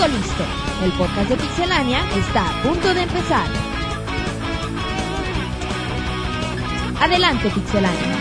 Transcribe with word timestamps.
Todo 0.00 0.08
listo. 0.08 0.44
El 0.82 0.92
podcast 0.92 1.28
de 1.28 1.36
Pixelania 1.36 1.98
está 2.16 2.48
a 2.48 2.62
punto 2.62 2.94
de 2.94 3.02
empezar. 3.02 3.46
Adelante, 6.98 7.50
Pixelania. 7.50 8.16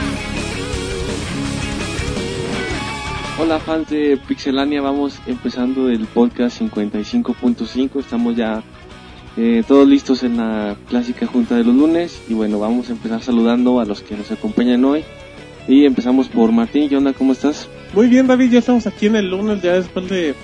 Hola 3.40 3.60
fans 3.60 3.90
de 3.90 4.20
Pixelania, 4.28 4.82
vamos 4.82 5.22
empezando 5.26 5.88
el 5.88 6.06
podcast 6.08 6.60
55.5, 6.60 8.00
estamos 8.02 8.36
ya 8.36 8.62
eh, 9.38 9.64
todos 9.66 9.88
listos 9.88 10.24
en 10.24 10.36
la 10.36 10.76
clásica 10.90 11.28
junta 11.28 11.56
de 11.56 11.64
los 11.64 11.74
lunes 11.74 12.22
y 12.28 12.34
bueno, 12.34 12.60
vamos 12.60 12.90
a 12.90 12.92
empezar 12.92 13.22
saludando 13.22 13.80
a 13.80 13.86
los 13.86 14.02
que 14.02 14.18
nos 14.18 14.30
acompañan 14.32 14.84
hoy 14.84 15.06
y 15.66 15.86
empezamos 15.86 16.28
por 16.28 16.52
Martín, 16.52 16.90
¿qué 16.90 16.98
onda? 16.98 17.14
¿Cómo 17.14 17.32
estás? 17.32 17.70
Muy 17.94 18.10
bien, 18.10 18.28
David, 18.28 18.52
ya 18.52 18.60
estamos 18.60 18.86
aquí 18.86 19.06
en 19.06 19.16
el 19.16 19.30
lunes, 19.30 19.62
ya 19.62 19.76
después 19.76 20.10
de, 20.10 20.36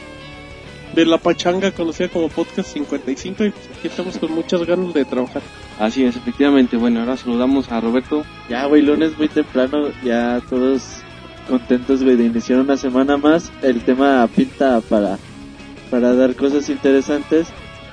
de 0.96 1.06
la 1.06 1.18
pachanga 1.18 1.72
conocida 1.72 2.08
como 2.08 2.30
Podcast 2.30 2.74
55 2.74 3.44
y 3.44 3.50
pues 3.52 3.70
aquí 3.78 3.88
estamos 3.88 4.18
con 4.18 4.32
muchas 4.32 4.66
ganas 4.66 4.94
de 4.94 5.04
trabajar. 5.04 5.42
Así 5.78 6.06
es, 6.06 6.16
efectivamente, 6.16 6.78
bueno, 6.78 7.02
ahora 7.02 7.18
saludamos 7.18 7.72
a 7.72 7.82
Roberto. 7.82 8.24
Ya, 8.50 8.66
güey, 8.66 8.82
lunes 8.82 9.18
muy 9.18 9.28
temprano, 9.28 9.90
ya 10.04 10.42
todos 10.50 11.02
contentos, 11.50 12.02
güey, 12.02 12.16
de 12.16 12.26
iniciar 12.26 12.60
una 12.60 12.78
semana 12.78 13.18
más. 13.18 13.52
El 13.62 13.82
tema 13.84 14.28
pinta 14.34 14.82
para, 14.82 15.18
para 15.92 16.16
dar 16.16 16.36
cosas 16.36 16.70
interesantes. 16.70 17.48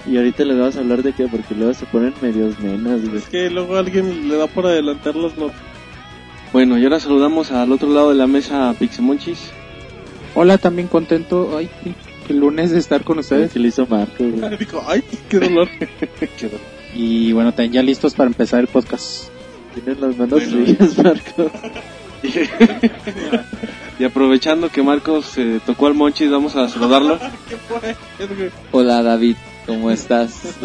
Y 0.07 0.17
ahorita 0.17 0.45
les 0.45 0.59
vamos 0.59 0.77
a 0.77 0.81
hablar 0.81 1.03
de 1.03 1.13
qué, 1.13 1.29
porque 1.29 1.55
luego 1.55 1.75
se 1.75 1.87
ponen 1.87 2.13
medios 2.21 2.59
nenas, 2.59 3.05
güey. 3.05 3.19
Es 3.19 3.29
que 3.29 3.51
luego 3.51 3.77
alguien 3.77 4.29
le 4.29 4.37
da 4.37 4.47
por 4.47 4.67
adelantar 4.67 5.15
las 5.15 5.37
notas. 5.37 5.61
Bueno, 6.53 6.77
y 6.77 6.85
ahora 6.85 7.01
saludamos 7.01 7.51
al 7.51 7.71
otro 7.73 7.89
lado 7.89 8.11
de 8.11 8.17
la 8.17 8.27
mesa 8.27 8.69
a 8.69 8.75
Pixemonchis. 8.75 9.51
Hola, 10.35 10.59
también 10.59 10.89
contento 10.89 11.57
ay, 11.57 11.69
el 12.29 12.39
lunes 12.39 12.71
de 12.71 12.79
estar 12.79 13.05
con 13.05 13.19
ustedes. 13.19 13.53
Que 13.53 13.59
le 13.59 13.69
hizo 13.69 13.87
Marco, 13.87 14.25
güey. 14.25 14.57
Dijo, 14.59 14.83
ay, 14.87 15.03
qué 15.29 15.39
dolor. 15.39 15.69
Y 16.95 17.33
bueno, 17.33 17.53
también 17.55 17.73
ya 17.73 17.83
listos 17.83 18.13
para 18.13 18.29
empezar 18.29 18.61
el 18.61 18.67
podcast. 18.67 19.29
Tienen 19.73 19.99
las 19.99 20.15
manos 20.19 20.43
frías, 20.43 20.99
Marco. 20.99 21.51
Y 23.99 24.05
aprovechando 24.05 24.69
que 24.69 24.83
Marcos 24.83 25.27
se 25.27 25.61
tocó 25.61 25.87
al 25.87 25.95
Monchis, 25.95 26.31
vamos 26.31 26.57
a 26.57 26.69
saludarlo. 26.69 27.19
¿Qué 27.49 28.51
Hola 28.73 29.03
David, 29.03 29.37
¿cómo 29.67 29.91
estás? 29.91 30.57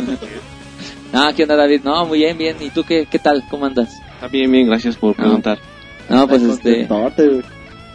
no, 1.14 1.36
¿qué 1.36 1.44
onda 1.44 1.56
David? 1.56 1.82
No, 1.84 2.06
muy 2.06 2.20
bien, 2.20 2.38
bien. 2.38 2.58
¿Y 2.60 2.70
tú 2.70 2.84
qué, 2.84 3.06
qué 3.06 3.20
tal? 3.20 3.44
¿Cómo 3.50 3.66
andas? 3.66 3.94
Está 4.16 4.28
bien, 4.28 4.52
bien, 4.52 4.68
gracias 4.68 4.96
por 4.96 5.16
preguntar. 5.16 5.60
No, 6.10 6.28
pues 6.28 6.42
Ay, 6.42 6.50
este. 6.50 6.88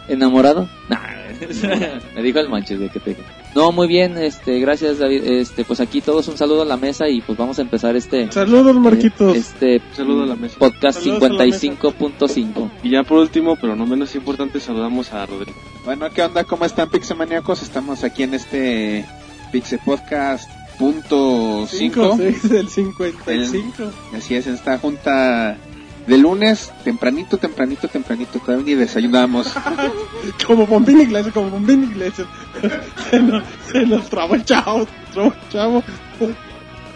¿enamorado? 0.07 0.69
Nah, 0.87 0.99
me 2.15 2.21
dijo 2.21 2.39
el 2.39 2.47
manches 2.47 2.79
de 2.79 2.89
que 2.89 2.99
te 2.99 3.17
No, 3.55 3.71
muy 3.71 3.87
bien, 3.87 4.17
este, 4.17 4.59
gracias 4.59 4.97
David. 4.99 5.23
Este, 5.25 5.63
pues 5.63 5.79
aquí 5.79 6.01
todos 6.01 6.27
un 6.27 6.37
saludo 6.37 6.63
a 6.63 6.65
la 6.65 6.77
mesa 6.77 7.07
y 7.07 7.21
pues 7.21 7.37
vamos 7.37 7.59
a 7.59 7.61
empezar 7.61 7.95
este 7.95 8.31
Saludos, 8.31 8.75
Marquitos. 8.75 9.35
este 9.37 9.81
saludo 9.95 10.23
a 10.23 10.25
la 10.25 10.35
mesa. 10.35 10.57
podcast 10.57 10.99
Saludos 10.99 11.23
a 11.23 11.33
la 11.33 11.45
mesa. 11.45 11.67
55.5. 11.67 12.71
Y 12.83 12.89
ya 12.89 13.03
por 13.03 13.19
último, 13.19 13.55
pero 13.55 13.75
no 13.75 13.85
menos 13.85 14.15
importante, 14.15 14.59
saludamos 14.59 15.13
a 15.13 15.25
Rodrigo. 15.25 15.57
Bueno, 15.85 16.09
¿qué 16.13 16.23
onda? 16.23 16.43
¿Cómo 16.43 16.65
están 16.65 16.89
Pixemaniacos? 16.89 17.61
Estamos 17.61 18.03
aquí 18.03 18.23
en 18.23 18.33
este 18.33 19.05
Pixe 19.51 19.77
Podcast 19.77 20.49
punto 20.79 21.67
5, 21.69 22.17
5. 22.17 22.17
6 22.17 22.49
del 22.49 22.69
55. 22.69 23.83
Así 24.17 24.35
es, 24.35 24.47
en 24.47 24.55
esta 24.55 24.79
junta 24.79 25.57
de 26.07 26.17
lunes, 26.17 26.71
tempranito, 26.83 27.37
tempranito, 27.37 27.87
tempranito, 27.87 28.39
todavía 28.39 28.65
ni 28.65 28.75
desayunamos. 28.75 29.53
Como 30.47 30.67
bombín 30.67 31.01
iglesias, 31.01 31.33
como 31.33 31.49
bombín 31.49 31.83
iglesias. 31.83 32.27
se, 33.09 33.19
nos, 33.19 33.43
se 33.71 33.85
nos 33.85 34.09
trabó 34.09 34.35
el 34.35 34.43
chavo, 34.43 34.87
trabó 35.13 35.33
el 35.33 35.49
chavo. 35.49 35.83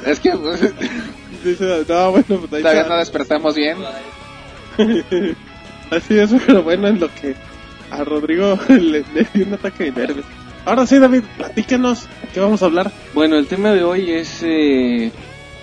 es 0.05 0.19
que 0.19 0.31
pues, 0.31 0.61
Dice, 1.43 1.85
no, 1.87 2.11
bueno, 2.11 2.25
pues 2.27 2.53
ahí 2.53 2.61
todavía 2.61 2.81
está. 2.81 2.93
no 2.93 2.99
despertamos 2.99 3.55
bien. 3.55 3.77
Así 5.91 6.17
es, 6.17 6.31
pero 6.45 6.63
bueno, 6.63 6.87
en 6.87 6.99
lo 6.99 7.13
que 7.13 7.35
a 7.91 8.03
Rodrigo 8.03 8.59
le, 8.67 9.05
le 9.13 9.27
dio 9.33 9.45
un 9.45 9.53
ataque 9.53 9.85
de 9.85 9.91
nervios. 9.91 10.25
Ahora 10.65 10.85
sí, 10.85 10.99
David, 10.99 11.23
platícanos, 11.37 12.07
¿qué 12.33 12.41
vamos 12.41 12.61
a 12.61 12.65
hablar? 12.65 12.91
Bueno, 13.13 13.37
el 13.37 13.47
tema 13.47 13.71
de 13.71 13.83
hoy 13.83 14.11
es... 14.11 14.41
eh, 14.43 15.11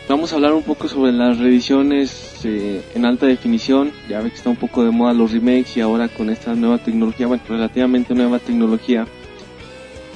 vamos 0.09 0.33
a 0.33 0.37
hablar 0.37 0.53
un 0.53 0.63
poco 0.63 0.89
sobre 0.89 1.13
las 1.13 1.39
revisiones 1.39 2.41
eh, 2.45 2.83
en 2.95 3.07
alta 3.07 3.27
definición. 3.27 3.93
Ya 4.09 4.21
ve 4.21 4.31
que 4.31 4.37
está 4.37 4.51
un 4.51 4.57
poco 4.57 4.85
de 4.85 4.91
moda 4.91 5.13
los 5.13 5.33
remakes 5.33 5.77
y 5.77 5.81
ahora 5.81 6.09
con 6.09 6.31
esta 6.31 6.55
nueva 6.55 6.79
tecnología, 6.79 7.27
bueno, 7.27 7.43
relativamente 7.49 8.15
nueva 8.15 8.39
tecnología 8.39 9.07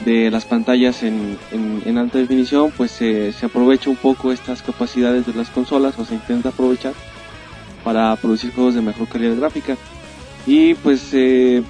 de 0.05 0.31
las 0.31 0.45
pantallas 0.45 1.03
en, 1.03 1.37
en, 1.51 1.99
alta 1.99 2.19
definición, 2.19 2.73
pues 2.77 3.01
eh, 3.03 3.33
se 3.33 3.47
aprovecha 3.47 3.91
un 3.91 3.97
poco 3.97 4.31
estas 4.31 4.63
capacidades 4.63 5.27
de 5.27 5.35
las 5.35 5.51
consolas 5.51 5.99
o 5.99 6.05
se 6.05 6.15
intenta 6.15 6.51
aprovechar 6.51 6.93
para 7.83 8.15
producir 8.17 8.53
juegos 8.53 8.75
de 8.75 8.83
mejor 8.83 9.09
calidad 9.09 9.37
gráfica. 9.37 9.77
Y 10.47 10.75
pues 10.75 11.11
eh, 11.13 11.63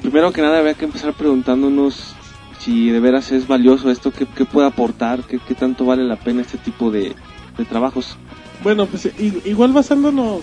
primero 0.00 0.32
que 0.32 0.42
nada 0.42 0.58
había 0.58 0.74
que 0.74 0.86
empezar 0.86 1.12
preguntándonos 1.12 2.14
si 2.58 2.90
de 2.90 3.00
veras 3.00 3.32
es 3.32 3.46
valioso 3.46 3.90
esto, 3.90 4.10
qué, 4.12 4.26
qué 4.26 4.44
puede 4.44 4.66
aportar, 4.66 5.22
qué, 5.24 5.38
qué 5.38 5.54
tanto 5.54 5.84
vale 5.84 6.04
la 6.04 6.16
pena 6.16 6.42
este 6.42 6.58
tipo 6.58 6.90
de, 6.90 7.14
de 7.56 7.64
trabajos. 7.64 8.16
Bueno, 8.62 8.86
pues 8.86 9.08
igual 9.44 9.72
basándonos, 9.72 10.42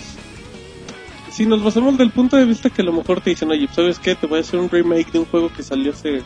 si 1.31 1.45
nos 1.45 1.63
basamos 1.63 1.97
del 1.97 2.11
punto 2.11 2.35
de 2.35 2.45
vista 2.45 2.69
que 2.69 2.81
a 2.81 2.85
lo 2.85 2.91
mejor 2.91 3.21
te 3.21 3.29
dicen, 3.29 3.49
oye, 3.49 3.67
¿sabes 3.71 3.97
qué? 3.99 4.15
Te 4.15 4.27
voy 4.27 4.39
a 4.39 4.41
hacer 4.41 4.59
un 4.59 4.69
remake 4.69 5.11
de 5.11 5.19
un 5.19 5.25
juego 5.25 5.49
que 5.55 5.63
salió 5.63 5.91
hace, 5.91 6.21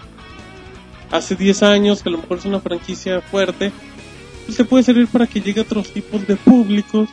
hace 1.12 1.36
10 1.36 1.64
años, 1.64 2.02
que 2.02 2.10
a 2.10 2.14
lo 2.14 2.18
mejor 2.18 2.40
es 2.40 2.46
una 2.46 2.60
franquicia 2.60 3.22
fuerte, 3.22 3.72
pues 4.46 4.58
se 4.58 4.66
puede 4.66 4.84
servir 4.84 5.08
para 5.08 5.28
que 5.28 5.40
llegue 5.40 5.60
a 5.60 5.64
otros 5.64 5.92
tipos 5.92 6.26
de 6.26 6.36
públicos, 6.36 7.10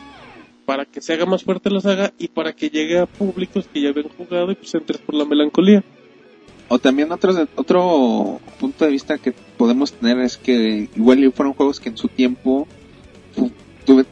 para 0.65 0.85
que 0.85 1.01
se 1.01 1.13
haga 1.13 1.25
más 1.25 1.43
fuerte 1.43 1.69
la 1.69 1.81
saga 1.81 2.11
y 2.17 2.27
para 2.27 2.53
que 2.53 2.69
llegue 2.69 2.97
a 2.97 3.05
públicos 3.05 3.67
que 3.71 3.81
ya 3.81 3.89
habían 3.89 4.09
jugado 4.09 4.51
y 4.51 4.55
pues 4.55 4.73
entres 4.73 4.99
por 4.99 5.15
la 5.15 5.25
melancolía. 5.25 5.83
O 6.69 6.79
también 6.79 7.11
otro, 7.11 7.47
otro 7.55 8.39
punto 8.59 8.85
de 8.85 8.91
vista 8.91 9.17
que 9.17 9.33
podemos 9.33 9.91
tener 9.93 10.17
es 10.19 10.37
que 10.37 10.89
igual 10.95 11.31
fueron 11.35 11.53
juegos 11.53 11.79
que 11.79 11.89
en 11.89 11.97
su 11.97 12.07
tiempo 12.07 12.67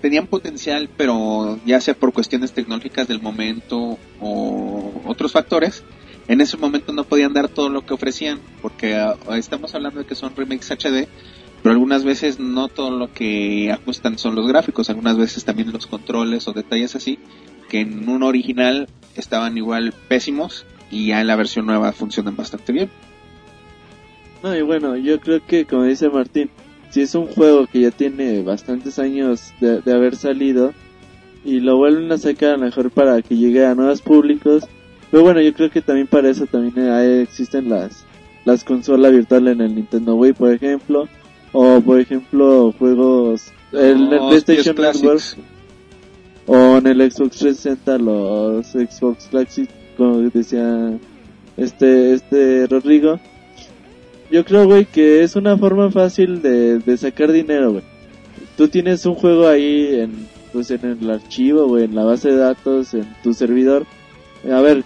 tenían 0.02 0.28
potencial, 0.28 0.90
pero 0.98 1.60
ya 1.66 1.80
sea 1.82 1.94
por 1.94 2.14
cuestiones 2.14 2.52
tecnológicas 2.52 3.08
del 3.08 3.22
momento 3.22 3.98
o 4.20 5.02
otros 5.06 5.32
factores, 5.32 5.84
en 6.28 6.42
ese 6.42 6.58
momento 6.58 6.94
no 6.94 7.04
podían 7.04 7.34
dar 7.34 7.50
todo 7.50 7.70
lo 7.70 7.86
que 7.86 7.94
ofrecían, 7.94 8.40
porque 8.62 8.96
ah, 8.96 9.16
estamos 9.36 9.74
hablando 9.74 10.00
de 10.00 10.06
que 10.06 10.16
son 10.16 10.36
remakes 10.36 10.70
HD, 10.72 11.08
pero 11.62 11.74
algunas 11.74 12.04
veces 12.04 12.40
no 12.40 12.68
todo 12.68 12.92
lo 12.92 13.12
que 13.12 13.72
ajustan 13.72 14.18
son 14.18 14.36
los 14.36 14.48
gráficos, 14.48 14.90
algunas 14.90 15.18
veces 15.18 15.44
también 15.44 15.72
los 15.72 15.88
controles 15.88 16.48
o 16.48 16.54
detalles 16.54 16.96
así, 16.96 17.20
que 17.68 17.82
en 17.82 18.08
un 18.08 18.24
original 18.24 18.88
estaban 19.16 19.58
igual 19.58 19.94
pésimos 20.08 20.66
y 20.92 21.08
ya 21.08 21.22
en 21.22 21.28
la 21.28 21.36
versión 21.36 21.66
nueva 21.66 21.92
funcionan 21.92 22.36
bastante 22.36 22.72
bien. 22.74 22.90
No, 24.42 24.56
y 24.56 24.62
bueno, 24.62 24.96
yo 24.96 25.20
creo 25.20 25.46
que, 25.46 25.66
como 25.66 25.84
dice 25.84 26.10
Martín, 26.10 26.50
si 26.90 27.02
es 27.02 27.14
un 27.16 27.28
juego 27.28 27.68
que 27.68 27.82
ya 27.82 27.92
tiene 27.92 28.42
bastantes 28.44 28.98
años 29.00 29.54
de, 29.62 29.82
de 29.82 29.94
haber 29.94 30.16
salido 30.16 30.74
y 31.46 31.60
lo 31.60 31.78
vuelven 31.78 32.12
a 32.12 32.18
sacar 32.18 32.50
a 32.50 32.58
lo 32.58 32.66
mejor 32.66 32.92
para 32.92 33.22
que 33.22 33.38
llegue 33.38 33.66
a 33.66 33.76
nuevos 33.76 34.02
públicos, 34.02 34.64
pero 35.12 35.24
bueno, 35.24 35.42
yo 35.42 35.54
creo 35.54 35.70
que 35.70 35.82
también 35.82 36.08
para 36.08 36.30
eso 36.30 36.46
también 36.46 36.90
hay- 36.90 37.20
existen 37.22 37.70
las 37.70 38.06
las 38.46 38.64
consolas 38.64 39.12
virtuales 39.12 39.54
en 39.56 39.62
el 39.62 39.76
Nintendo 39.76 40.16
Wii, 40.16 40.34
por 40.34 40.52
ejemplo, 40.54 41.08
o 41.52 41.82
por 41.82 42.00
ejemplo 42.00 42.74
juegos 42.80 43.52
el, 43.72 44.10
Oh, 44.14 44.30
PlayStation 44.30 44.76
Network 44.76 45.22
o 46.48 46.78
en 46.78 46.88
el 46.88 47.12
Xbox 47.12 47.38
360 47.38 47.98
los 48.00 48.68
Xbox 48.68 49.28
Classic 49.28 49.70
como 49.98 50.18
decía 50.20 50.92
este 51.58 52.14
este 52.14 52.66
Rodrigo 52.68 53.20
yo 54.32 54.46
creo 54.46 54.66
güey 54.66 54.86
que 54.86 55.24
es 55.24 55.36
una 55.36 55.58
forma 55.58 55.92
fácil 55.92 56.42
de, 56.42 56.80
de 56.80 56.98
sacar 56.98 57.32
dinero 57.32 57.72
güey. 57.72 57.84
Tú 58.58 58.68
tienes 58.68 59.06
un 59.06 59.16
juego 59.16 59.48
ahí 59.48 60.00
en 60.00 60.28
pues 60.52 60.72
en 60.72 60.84
el 60.84 61.10
archivo 61.10 61.68
güey 61.68 61.86
en 61.86 61.96
la 61.96 62.04
base 62.04 62.30
de 62.30 62.38
datos 62.38 62.94
en 62.94 63.08
tu 63.24 63.34
servidor. 63.34 63.86
A 64.52 64.62
ver 64.62 64.84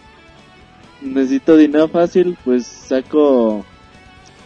necesito 1.02 1.58
dinero 1.58 1.88
fácil 1.88 2.38
pues 2.44 2.66
saco 2.66 3.66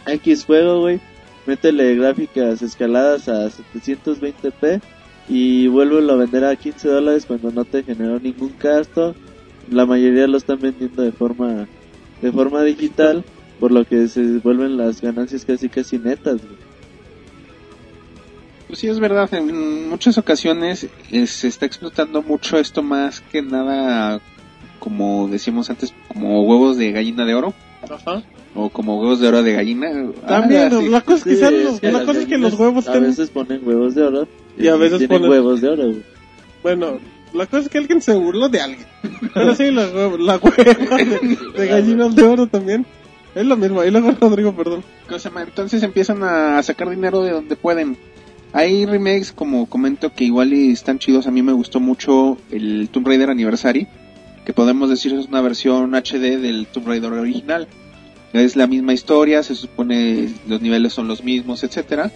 X 0.06 0.44
juego 0.44 0.80
güey. 0.80 1.00
Métele 1.46 1.94
gráficas 1.94 2.60
escaladas 2.60 3.28
a 3.28 3.48
720p 3.48 4.82
y 5.28 5.66
vuélvelo 5.68 6.12
a 6.12 6.16
vender 6.16 6.44
a 6.44 6.56
15 6.56 6.88
dólares 6.88 7.26
cuando 7.26 7.50
no 7.50 7.64
te 7.64 7.82
generó 7.82 8.18
ningún 8.18 8.52
gasto. 8.58 9.14
La 9.70 9.86
mayoría 9.86 10.26
lo 10.26 10.38
están 10.38 10.58
vendiendo 10.60 11.02
de 11.02 11.12
forma 11.12 11.66
de 12.20 12.32
forma 12.32 12.62
digital, 12.64 13.24
por 13.60 13.72
lo 13.72 13.84
que 13.84 14.08
se 14.08 14.22
vuelven 14.38 14.76
las 14.76 15.00
ganancias 15.00 15.44
casi 15.44 15.68
casi 15.68 15.98
netas. 15.98 16.36
güey. 16.42 16.68
Pues 18.66 18.80
sí, 18.80 18.88
es 18.88 19.00
verdad. 19.00 19.32
En 19.34 19.88
muchas 19.88 20.18
ocasiones 20.18 20.86
eh, 21.10 21.26
se 21.26 21.48
está 21.48 21.64
explotando 21.66 22.22
mucho 22.22 22.58
esto 22.58 22.82
más 22.82 23.20
que 23.20 23.40
nada, 23.42 24.20
como 24.78 25.26
decíamos 25.28 25.70
antes, 25.70 25.94
como 26.08 26.42
huevos 26.42 26.76
de 26.76 26.92
gallina 26.92 27.24
de 27.24 27.34
oro. 27.34 27.54
Ajá. 27.90 28.22
O 28.54 28.68
como 28.70 29.00
huevos 29.00 29.20
de 29.20 29.28
oro 29.28 29.42
de 29.42 29.52
gallina. 29.54 29.88
También, 30.26 30.68
Ah, 30.72 30.78
sí. 30.80 30.88
la 30.88 31.00
cosa 31.00 31.16
es 31.18 31.24
que, 31.24 31.30
Sí, 31.30 31.36
sean 31.36 31.54
es 31.54 31.64
los- 31.64 31.80
que 31.80 31.86
la 31.86 31.92
las 31.98 32.06
cosa 32.06 32.20
es 32.20 32.26
que 32.26 32.38
los 32.38 32.54
huevos 32.54 32.88
A 32.88 32.98
veces 32.98 33.30
ponen 33.30 33.66
huevos 33.66 33.94
de 33.94 34.02
oro. 34.02 34.28
Y 34.58 34.68
a 34.68 34.76
veces 34.76 34.98
tienen 34.98 35.18
ponen- 35.22 35.30
huevos 35.30 35.60
de 35.60 35.68
oro. 35.68 35.84
güey. 35.84 36.02
Bueno, 36.62 36.98
la 37.32 37.46
cosa 37.46 37.62
es 37.62 37.68
que 37.70 37.78
alguien 37.78 38.02
se 38.02 38.14
burló 38.14 38.48
de 38.48 38.60
alguien. 38.60 38.86
Pero 39.32 39.54
sí, 39.54 39.70
la, 39.70 39.86
la 39.86 40.36
hueva 40.38 40.96
de, 40.96 41.38
de 41.56 41.66
gallinas 41.68 42.14
de 42.16 42.22
oro 42.24 42.46
también. 42.48 42.84
Es 43.34 43.46
lo 43.46 43.56
mismo. 43.56 43.84
Y 43.84 43.90
luego 43.90 44.10
Rodrigo, 44.20 44.54
perdón. 44.54 44.84
Entonces 45.08 45.82
empiezan 45.82 46.22
a 46.22 46.62
sacar 46.62 46.90
dinero 46.90 47.22
de 47.22 47.32
donde 47.32 47.56
pueden. 47.56 47.96
Hay 48.52 48.86
remakes, 48.86 49.32
como 49.32 49.66
comento, 49.66 50.12
que 50.12 50.24
igual 50.24 50.52
están 50.52 50.98
chidos. 50.98 51.26
A 51.26 51.30
mí 51.30 51.42
me 51.42 51.52
gustó 51.52 51.80
mucho 51.80 52.38
el 52.50 52.88
Tomb 52.90 53.06
Raider 53.06 53.30
Anniversary, 53.30 53.86
que 54.46 54.54
podemos 54.54 54.88
decir 54.88 55.12
es 55.12 55.26
una 55.26 55.42
versión 55.42 55.94
HD 55.94 56.38
del 56.38 56.66
Tomb 56.66 56.88
Raider 56.88 57.12
original. 57.12 57.68
Es 58.32 58.56
la 58.56 58.66
misma 58.66 58.92
historia, 58.92 59.42
se 59.42 59.54
supone 59.54 60.30
los 60.46 60.60
niveles 60.60 60.92
son 60.92 61.08
los 61.08 61.22
mismos, 61.22 61.62
etcétera. 61.62 62.10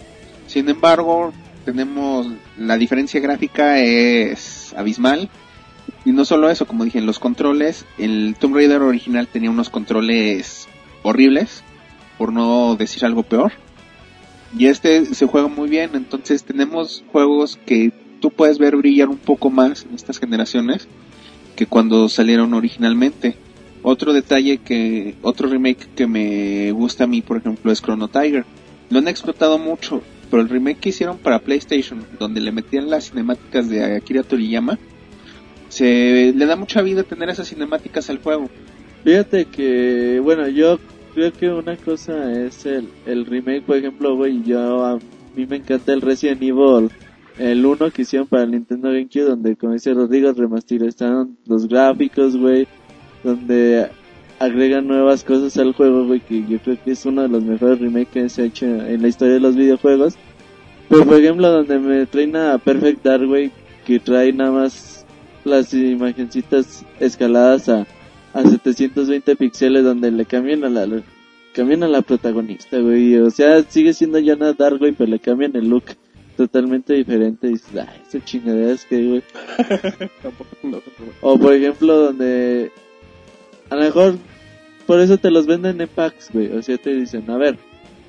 Sin 0.47 0.67
embargo, 0.69 1.33
tenemos 1.65 2.27
la 2.57 2.77
diferencia 2.77 3.19
gráfica 3.19 3.79
es 3.79 4.73
abismal. 4.75 5.29
Y 6.05 6.11
no 6.11 6.25
solo 6.25 6.49
eso, 6.49 6.65
como 6.65 6.83
dije, 6.83 6.99
los 6.99 7.19
controles, 7.19 7.85
el 7.97 8.35
Tomb 8.39 8.55
Raider 8.55 8.81
original 8.81 9.27
tenía 9.27 9.49
unos 9.49 9.69
controles 9.69 10.67
horribles, 11.03 11.63
por 12.17 12.33
no 12.33 12.75
decir 12.75 13.05
algo 13.05 13.23
peor. 13.23 13.53
Y 14.57 14.67
este 14.67 15.05
se 15.05 15.25
juega 15.27 15.47
muy 15.47 15.69
bien, 15.69 15.91
entonces 15.93 16.43
tenemos 16.43 17.03
juegos 17.11 17.59
que 17.65 17.91
tú 18.19 18.31
puedes 18.31 18.57
ver 18.57 18.75
brillar 18.75 19.09
un 19.09 19.17
poco 19.17 19.49
más 19.49 19.83
en 19.83 19.95
estas 19.95 20.19
generaciones 20.19 20.87
que 21.55 21.65
cuando 21.65 22.09
salieron 22.09 22.53
originalmente. 22.53 23.35
Otro 23.81 24.13
detalle 24.13 24.59
que, 24.59 25.15
otro 25.21 25.49
remake 25.49 25.89
que 25.95 26.07
me 26.07 26.71
gusta 26.71 27.03
a 27.03 27.07
mí, 27.07 27.21
por 27.21 27.37
ejemplo, 27.37 27.71
es 27.71 27.81
Chrono 27.81 28.07
Tiger. 28.07 28.45
Lo 28.89 28.99
han 28.99 29.07
explotado 29.07 29.57
mucho, 29.57 30.01
pero 30.29 30.41
el 30.41 30.49
remake 30.49 30.79
que 30.79 30.89
hicieron 30.89 31.17
para 31.17 31.39
PlayStation, 31.39 32.05
donde 32.17 32.39
le 32.39 32.51
metían 32.51 32.89
las 32.89 33.09
cinemáticas 33.09 33.67
de 33.69 33.97
Akira 33.97 34.23
Toriyama, 34.23 34.79
se 35.67 36.31
le 36.33 36.45
da 36.45 36.55
mucha 36.55 36.81
vida 36.81 37.03
tener 37.03 37.29
esas 37.29 37.49
cinemáticas 37.49 38.09
al 38.09 38.19
juego. 38.19 38.49
Fíjate 39.03 39.45
que, 39.45 40.21
bueno, 40.23 40.47
yo 40.47 40.79
creo 41.13 41.31
que 41.33 41.49
una 41.49 41.75
cosa 41.77 42.31
es 42.31 42.65
el, 42.65 42.89
el 43.05 43.25
remake, 43.25 43.63
por 43.63 43.77
ejemplo, 43.77 44.15
güey, 44.15 44.43
yo 44.43 44.85
a 44.85 44.99
mí 45.35 45.45
me 45.45 45.57
encanta 45.57 45.93
el 45.93 46.01
Resident 46.01 46.41
Evil, 46.41 46.89
el 47.37 47.65
1 47.65 47.91
que 47.91 48.03
hicieron 48.03 48.27
para 48.27 48.43
el 48.43 48.51
Nintendo 48.51 48.89
GameCube, 48.89 49.23
donde 49.23 49.55
como 49.55 49.73
dice 49.73 49.93
Rodrigo, 49.93 50.31
remasterizaron 50.33 51.37
los 51.45 51.67
gráficos, 51.67 52.37
güey, 52.37 52.67
donde 53.23 53.89
agregan 54.39 54.87
nuevas 54.87 55.23
cosas 55.23 55.57
al 55.57 55.73
juego, 55.73 56.05
güey, 56.05 56.19
que 56.19 56.45
yo 56.47 56.59
creo 56.59 56.77
que 56.83 56.91
es 56.91 57.05
uno 57.05 57.21
de 57.21 57.29
los 57.29 57.43
mejores 57.43 57.79
remakes 57.79 58.09
que 58.09 58.29
se 58.29 58.41
ha 58.41 58.45
hecho 58.45 58.65
en 58.65 59.01
la 59.01 59.07
historia 59.07 59.35
de 59.35 59.39
los 59.39 59.55
videojuegos. 59.55 60.15
Pero 60.89 61.05
por 61.05 61.19
ejemplo, 61.19 61.49
donde 61.49 61.79
me 61.79 62.05
traen 62.05 62.35
a 62.35 62.57
Perfect 62.57 63.03
Dark, 63.03 63.25
güey, 63.25 63.51
que 63.85 63.99
trae 63.99 64.33
nada 64.33 64.51
más 64.51 65.05
las 65.43 65.73
imagencitas 65.73 66.85
escaladas 66.99 67.69
a 67.69 67.87
a 68.33 68.41
720 68.41 69.35
píxeles 69.35 69.83
donde 69.83 70.11
le 70.11 70.25
cambian 70.25 70.63
a 70.63 70.69
la 70.69 71.03
cambian 71.53 71.83
a 71.83 71.87
la 71.87 72.01
protagonista, 72.01 72.79
güey. 72.79 73.15
O 73.17 73.29
sea, 73.29 73.63
sigue 73.63 73.93
siendo 73.93 74.19
Yana 74.19 74.53
Dark, 74.53 74.79
güey, 74.79 74.91
pero 74.91 75.09
le 75.09 75.19
cambian 75.19 75.55
el 75.55 75.69
look 75.69 75.85
totalmente 76.35 76.93
diferente. 76.93 77.47
Y 77.47 77.51
dices, 77.51 77.75
ay, 77.75 78.01
esa 78.07 78.25
chingadera 78.25 78.71
es 78.71 78.85
que, 78.85 79.07
güey. 79.07 79.23
O 81.21 81.37
por 81.37 81.53
ejemplo, 81.53 81.95
donde 81.95 82.71
a 83.69 83.75
lo 83.75 83.81
mejor 83.81 84.15
por 84.85 84.99
eso 84.99 85.17
te 85.17 85.31
los 85.31 85.45
venden 85.45 85.79
en 85.79 85.87
packs, 85.87 86.31
güey. 86.33 86.51
O 86.51 86.61
sea, 86.61 86.77
te 86.77 86.93
dicen, 86.93 87.29
a 87.29 87.37
ver, 87.37 87.57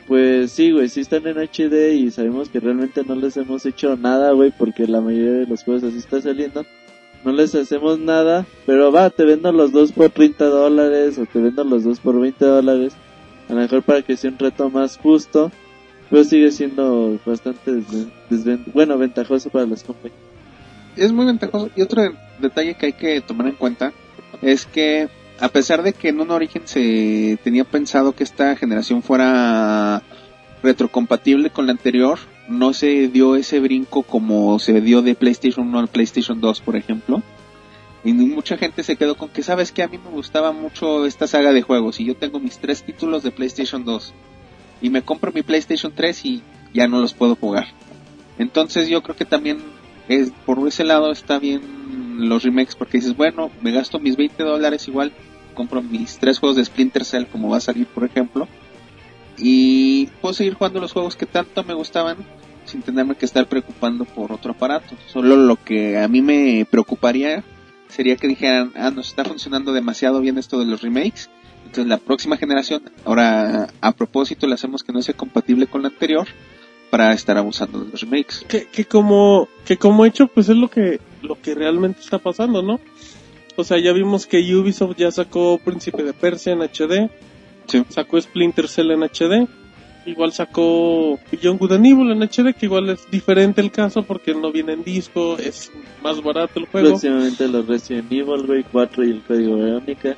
pues 0.06 0.52
sí, 0.52 0.72
güey, 0.72 0.88
sí 0.88 1.00
están 1.00 1.26
en 1.26 1.38
HD 1.38 1.94
y 1.94 2.10
sabemos 2.10 2.48
que 2.48 2.60
realmente 2.60 3.02
no 3.06 3.14
les 3.14 3.36
hemos 3.36 3.64
hecho 3.66 3.96
nada, 3.96 4.32
güey, 4.32 4.52
porque 4.56 4.86
la 4.86 5.00
mayoría 5.00 5.32
de 5.32 5.46
los 5.46 5.62
juegos 5.62 5.84
así 5.84 5.98
está 5.98 6.20
saliendo. 6.20 6.64
No 7.24 7.32
les 7.32 7.54
hacemos 7.54 7.98
nada, 7.98 8.44
pero 8.66 8.92
va, 8.92 9.08
te 9.10 9.24
vendo 9.24 9.50
los 9.50 9.72
dos 9.72 9.92
por 9.92 10.10
30 10.10 10.44
dólares 10.44 11.18
o 11.18 11.24
te 11.26 11.38
vendo 11.40 11.64
los 11.64 11.84
dos 11.84 11.98
por 12.00 12.20
20 12.20 12.44
dólares. 12.44 12.94
A 13.48 13.54
lo 13.54 13.60
mejor 13.60 13.82
para 13.82 14.02
que 14.02 14.16
sea 14.16 14.30
un 14.30 14.38
reto 14.38 14.68
más 14.70 14.98
justo, 14.98 15.50
pero 16.10 16.24
sigue 16.24 16.50
siendo 16.50 17.18
bastante 17.24 17.72
desven- 17.72 18.10
desven- 18.30 18.64
bueno, 18.72 18.98
ventajoso 18.98 19.48
para 19.50 19.66
las 19.66 19.82
compañías. 19.82 20.18
es 20.96 21.12
muy 21.12 21.26
ventajoso. 21.26 21.70
Y 21.74 21.82
otro 21.82 22.02
detalle 22.38 22.74
que 22.74 22.86
hay 22.86 22.92
que 22.92 23.20
tomar 23.20 23.48
en 23.48 23.54
cuenta 23.56 23.92
es 24.42 24.64
que 24.66 25.08
a 25.40 25.48
pesar 25.48 25.82
de 25.82 25.92
que 25.92 26.10
en 26.10 26.20
un 26.20 26.30
origen 26.30 26.62
se 26.66 27.36
tenía 27.42 27.64
pensado 27.64 28.12
que 28.12 28.22
esta 28.22 28.54
generación 28.54 29.02
fuera 29.02 30.02
retrocompatible 30.62 31.50
con 31.50 31.66
la 31.66 31.72
anterior, 31.72 32.18
no 32.48 32.72
se 32.72 33.08
dio 33.08 33.36
ese 33.36 33.60
brinco 33.60 34.02
como 34.02 34.58
se 34.58 34.80
dio 34.80 35.02
de 35.02 35.14
PlayStation 35.14 35.68
1 35.68 35.78
al 35.78 35.88
PlayStation 35.88 36.40
2, 36.40 36.60
por 36.60 36.76
ejemplo. 36.76 37.22
Y 38.04 38.12
mucha 38.12 38.58
gente 38.58 38.82
se 38.82 38.96
quedó 38.96 39.16
con 39.16 39.30
que, 39.30 39.42
¿sabes 39.42 39.72
que 39.72 39.82
A 39.82 39.88
mí 39.88 39.98
me 39.98 40.10
gustaba 40.10 40.52
mucho 40.52 41.06
esta 41.06 41.26
saga 41.26 41.52
de 41.52 41.62
juegos 41.62 42.00
y 42.00 42.04
yo 42.04 42.14
tengo 42.14 42.38
mis 42.38 42.58
tres 42.58 42.82
títulos 42.82 43.22
de 43.22 43.30
PlayStation 43.30 43.84
2. 43.84 44.12
Y 44.82 44.90
me 44.90 45.02
compro 45.02 45.32
mi 45.32 45.42
PlayStation 45.42 45.92
3 45.94 46.24
y 46.26 46.42
ya 46.74 46.86
no 46.86 47.00
los 47.00 47.14
puedo 47.14 47.34
jugar. 47.36 47.68
Entonces 48.38 48.88
yo 48.88 49.02
creo 49.02 49.16
que 49.16 49.24
también 49.24 49.58
es, 50.08 50.32
por 50.44 50.66
ese 50.68 50.84
lado 50.84 51.12
está 51.12 51.38
bien 51.38 51.62
los 52.18 52.42
remakes 52.42 52.74
porque 52.74 52.98
dices, 52.98 53.16
bueno, 53.16 53.50
me 53.62 53.72
gasto 53.72 53.98
mis 53.98 54.16
20 54.16 54.42
dólares 54.42 54.86
igual, 54.86 55.12
compro 55.54 55.80
mis 55.80 56.18
tres 56.18 56.38
juegos 56.38 56.56
de 56.56 56.64
Splinter 56.64 57.04
Cell 57.04 57.24
como 57.30 57.48
va 57.48 57.56
a 57.56 57.60
salir 57.60 57.86
por 57.86 58.04
ejemplo 58.04 58.48
y 59.38 60.06
puedo 60.20 60.34
seguir 60.34 60.54
jugando 60.54 60.80
los 60.80 60.92
juegos 60.92 61.16
que 61.16 61.26
tanto 61.26 61.64
me 61.64 61.74
gustaban 61.74 62.16
sin 62.64 62.82
tenerme 62.82 63.14
que 63.14 63.26
estar 63.26 63.46
preocupando 63.46 64.04
por 64.04 64.32
otro 64.32 64.52
aparato. 64.52 64.96
Solo 65.12 65.36
lo 65.36 65.56
que 65.56 65.98
a 65.98 66.08
mí 66.08 66.22
me 66.22 66.66
preocuparía 66.70 67.44
sería 67.88 68.16
que 68.16 68.28
dijeran, 68.28 68.72
ah, 68.74 68.90
nos 68.90 69.08
está 69.08 69.24
funcionando 69.24 69.72
demasiado 69.72 70.20
bien 70.20 70.38
esto 70.38 70.58
de 70.58 70.66
los 70.66 70.82
remakes. 70.82 71.30
Entonces 71.58 71.86
la 71.86 71.98
próxima 71.98 72.36
generación, 72.36 72.82
ahora 73.04 73.68
a 73.80 73.92
propósito 73.92 74.46
le 74.46 74.54
hacemos 74.54 74.82
que 74.82 74.92
no 74.92 75.02
sea 75.02 75.16
compatible 75.16 75.66
con 75.66 75.82
la 75.82 75.88
anterior 75.88 76.26
para 76.90 77.12
estar 77.12 77.36
abusando 77.36 77.80
de 77.80 77.90
los 77.90 78.00
remakes. 78.02 78.44
que, 78.46 78.66
que 78.66 78.84
como 78.84 79.48
que 79.64 79.76
como 79.76 80.04
hecho 80.04 80.28
pues 80.28 80.48
es 80.48 80.56
lo 80.56 80.68
que 80.68 81.00
lo 81.22 81.40
que 81.40 81.54
realmente 81.54 82.00
está 82.00 82.18
pasando 82.18 82.62
no 82.62 82.78
o 83.56 83.64
sea 83.64 83.80
ya 83.80 83.92
vimos 83.92 84.26
que 84.26 84.38
Ubisoft 84.54 84.96
ya 84.96 85.10
sacó 85.10 85.58
Príncipe 85.58 86.04
de 86.04 86.12
Persia 86.12 86.52
en 86.52 86.62
HD 86.62 87.10
Sí. 87.66 87.84
sacó 87.88 88.20
Splinter 88.20 88.68
Cell 88.68 88.90
en 88.90 89.02
HD 89.02 89.48
igual 90.06 90.32
sacó 90.32 91.18
Beyond 91.32 91.58
Good 91.58 91.72
and 91.72 91.86
Evil 91.86 92.10
en 92.10 92.22
HD 92.22 92.54
que 92.54 92.66
igual 92.66 92.90
es 92.90 93.10
diferente 93.10 93.60
el 93.60 93.70
caso 93.70 94.02
porque 94.02 94.34
no 94.34 94.52
viene 94.52 94.74
en 94.74 94.84
disco 94.84 95.36
es 95.38 95.72
más 96.02 96.22
barato 96.22 96.60
el 96.60 96.66
juego 96.66 96.88
Próximamente 96.88 97.48
los 97.48 97.66
Resident 97.66 98.12
Evil, 98.12 98.46
güey, 98.46 98.64
4 98.64 99.04
y 99.04 99.10
el 99.10 99.22
código 99.22 99.56
Verónica. 99.56 100.16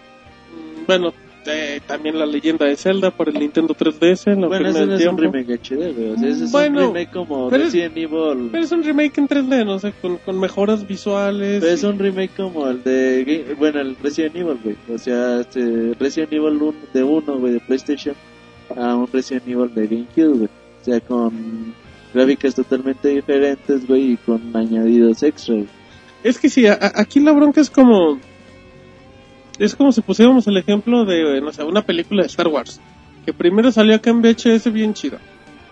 Bueno 0.87 1.13
eh, 1.49 1.81
también 1.87 2.19
la 2.19 2.27
leyenda 2.27 2.67
de 2.67 2.77
Zelda 2.77 3.11
para 3.11 3.31
el 3.31 3.39
Nintendo 3.39 3.75
3DS 3.75 4.33
en 4.33 4.41
la 4.43 4.49
Bueno, 4.49 4.69
ese 4.69 4.87
no 4.87 4.95
es 4.95 5.07
un 5.07 5.19
remake 5.19 5.61
HD, 5.63 5.93
güey. 5.95 6.11
O 6.11 6.17
sea, 6.19 6.29
ese 6.29 6.45
es 6.45 6.53
Bueno, 6.53 6.89
un 6.89 6.95
remake 6.95 7.13
como 7.13 7.49
pero 7.51 7.63
es- 7.65 7.73
Resident 7.73 7.97
Evil. 7.97 8.49
pero 8.53 8.65
es 8.65 8.73
un 8.73 8.83
remake 8.85 9.19
en 9.19 9.29
3D 9.29 9.65
no 9.65 9.79
sé 9.79 9.93
con, 10.01 10.17
con 10.19 10.39
mejoras 10.41 10.87
visuales 10.87 11.61
Pero 11.63 11.73
es 11.75 11.83
un 11.85 11.99
remake 11.99 12.31
como 12.37 12.69
el 12.69 12.83
de. 12.83 13.55
Bueno, 13.59 13.81
el 13.81 13.97
Resident 14.03 14.37
Evil, 14.37 14.59
güey. 14.63 14.77
O 14.95 14.99
sea, 14.99 15.41
este 15.41 15.95
Resident 15.99 16.33
Evil 16.33 16.61
1 16.63 16.75
de 16.93 17.03
1, 17.03 17.39
güey, 17.39 17.53
de 17.55 17.61
PlayStation. 17.61 18.15
A 18.77 18.97
un 18.97 19.07
Resident 19.13 19.47
Evil 19.49 19.73
de 19.75 19.87
GameCube, 19.87 20.39
güey. 20.39 20.49
O 20.83 20.85
sea, 20.85 21.01
con 21.01 21.75
gráficas 22.15 22.55
totalmente 22.55 23.09
diferentes, 23.09 23.87
güey, 23.87 24.13
y 24.13 24.17
con 24.17 24.41
añadidos 24.57 25.23
extra, 25.23 25.55
güey. 25.55 25.69
Es 26.25 26.39
que 26.39 26.49
sí, 26.49 26.67
a- 26.67 26.79
aquí 26.95 27.21
la 27.21 27.33
bronca 27.33 27.61
es 27.61 27.71
como. 27.71 28.19
Es 29.59 29.75
como 29.75 29.93
si 29.93 30.03
pusiéramos 30.03 30.47
el 30.47 30.57
ejemplo 30.57 31.05
de, 31.05 31.41
no 31.41 31.53
sé, 31.53 31.63
una 31.63 31.83
película 31.83 32.23
de 32.23 32.29
Star 32.29 32.49
Wars. 32.49 32.81
Que 33.25 33.33
primero 33.33 33.73
salió 33.73 33.95
acá 33.95 34.11
en 34.11 34.23
VHS 34.23 34.73
bien 34.73 34.95
chido. 34.95 35.19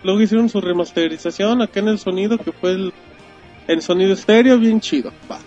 Luego 0.03 0.21
hicieron 0.21 0.49
su 0.49 0.59
remasterización 0.59 1.61
acá 1.61 1.79
en 1.79 1.89
el 1.89 1.99
sonido, 1.99 2.37
que 2.37 2.51
fue 2.51 2.71
el, 2.71 2.93
el 3.67 3.81
sonido 3.81 4.13
estéreo 4.13 4.57
bien 4.59 4.81
chido. 4.81 5.11
Va. 5.31 5.39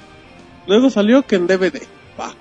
Luego 0.66 0.90
salió 0.90 1.23
que 1.23 1.37
en 1.37 1.47
DVD. 1.47 1.83
Va. 2.18 2.35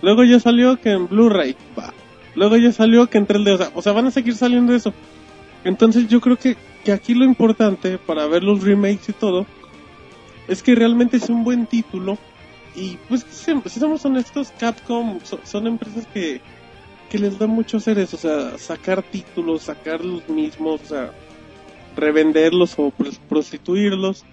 Luego 0.00 0.24
ya 0.24 0.40
salió 0.40 0.76
que 0.80 0.90
en 0.90 1.08
Blu-ray. 1.08 1.56
Va. 1.78 1.92
Luego 2.34 2.56
ya 2.56 2.72
salió 2.72 3.08
que 3.08 3.18
en 3.18 3.26
3D. 3.26 3.54
O 3.54 3.58
sea, 3.58 3.70
o 3.74 3.82
sea, 3.82 3.92
van 3.92 4.06
a 4.06 4.10
seguir 4.10 4.34
saliendo 4.34 4.74
eso. 4.74 4.92
Entonces 5.64 6.08
yo 6.08 6.20
creo 6.20 6.36
que, 6.36 6.56
que 6.84 6.92
aquí 6.92 7.14
lo 7.14 7.24
importante 7.24 7.98
para 7.98 8.26
ver 8.26 8.42
los 8.42 8.62
remakes 8.62 9.10
y 9.10 9.12
todo 9.12 9.46
es 10.48 10.62
que 10.62 10.74
realmente 10.74 11.18
es 11.18 11.28
un 11.28 11.44
buen 11.44 11.66
título 11.66 12.18
y 12.74 12.96
pues 13.08 13.24
si, 13.30 13.52
si 13.68 13.80
somos 13.80 14.04
honestos 14.04 14.52
Capcom 14.58 15.18
so- 15.24 15.40
son 15.44 15.66
empresas 15.66 16.06
que 16.12 16.40
que 17.10 17.18
les 17.18 17.38
da 17.38 17.46
mucho 17.46 17.76
hacer 17.76 17.98
eso 17.98 18.16
o 18.16 18.18
sea 18.18 18.56
sacar 18.58 19.02
títulos 19.02 19.62
sacar 19.62 20.04
los 20.04 20.26
mismos 20.28 20.80
o 20.82 20.86
sea 20.86 21.12
revenderlos 21.96 22.74
o 22.78 22.90
pros- 22.90 23.20
prostituirlos 23.28 24.24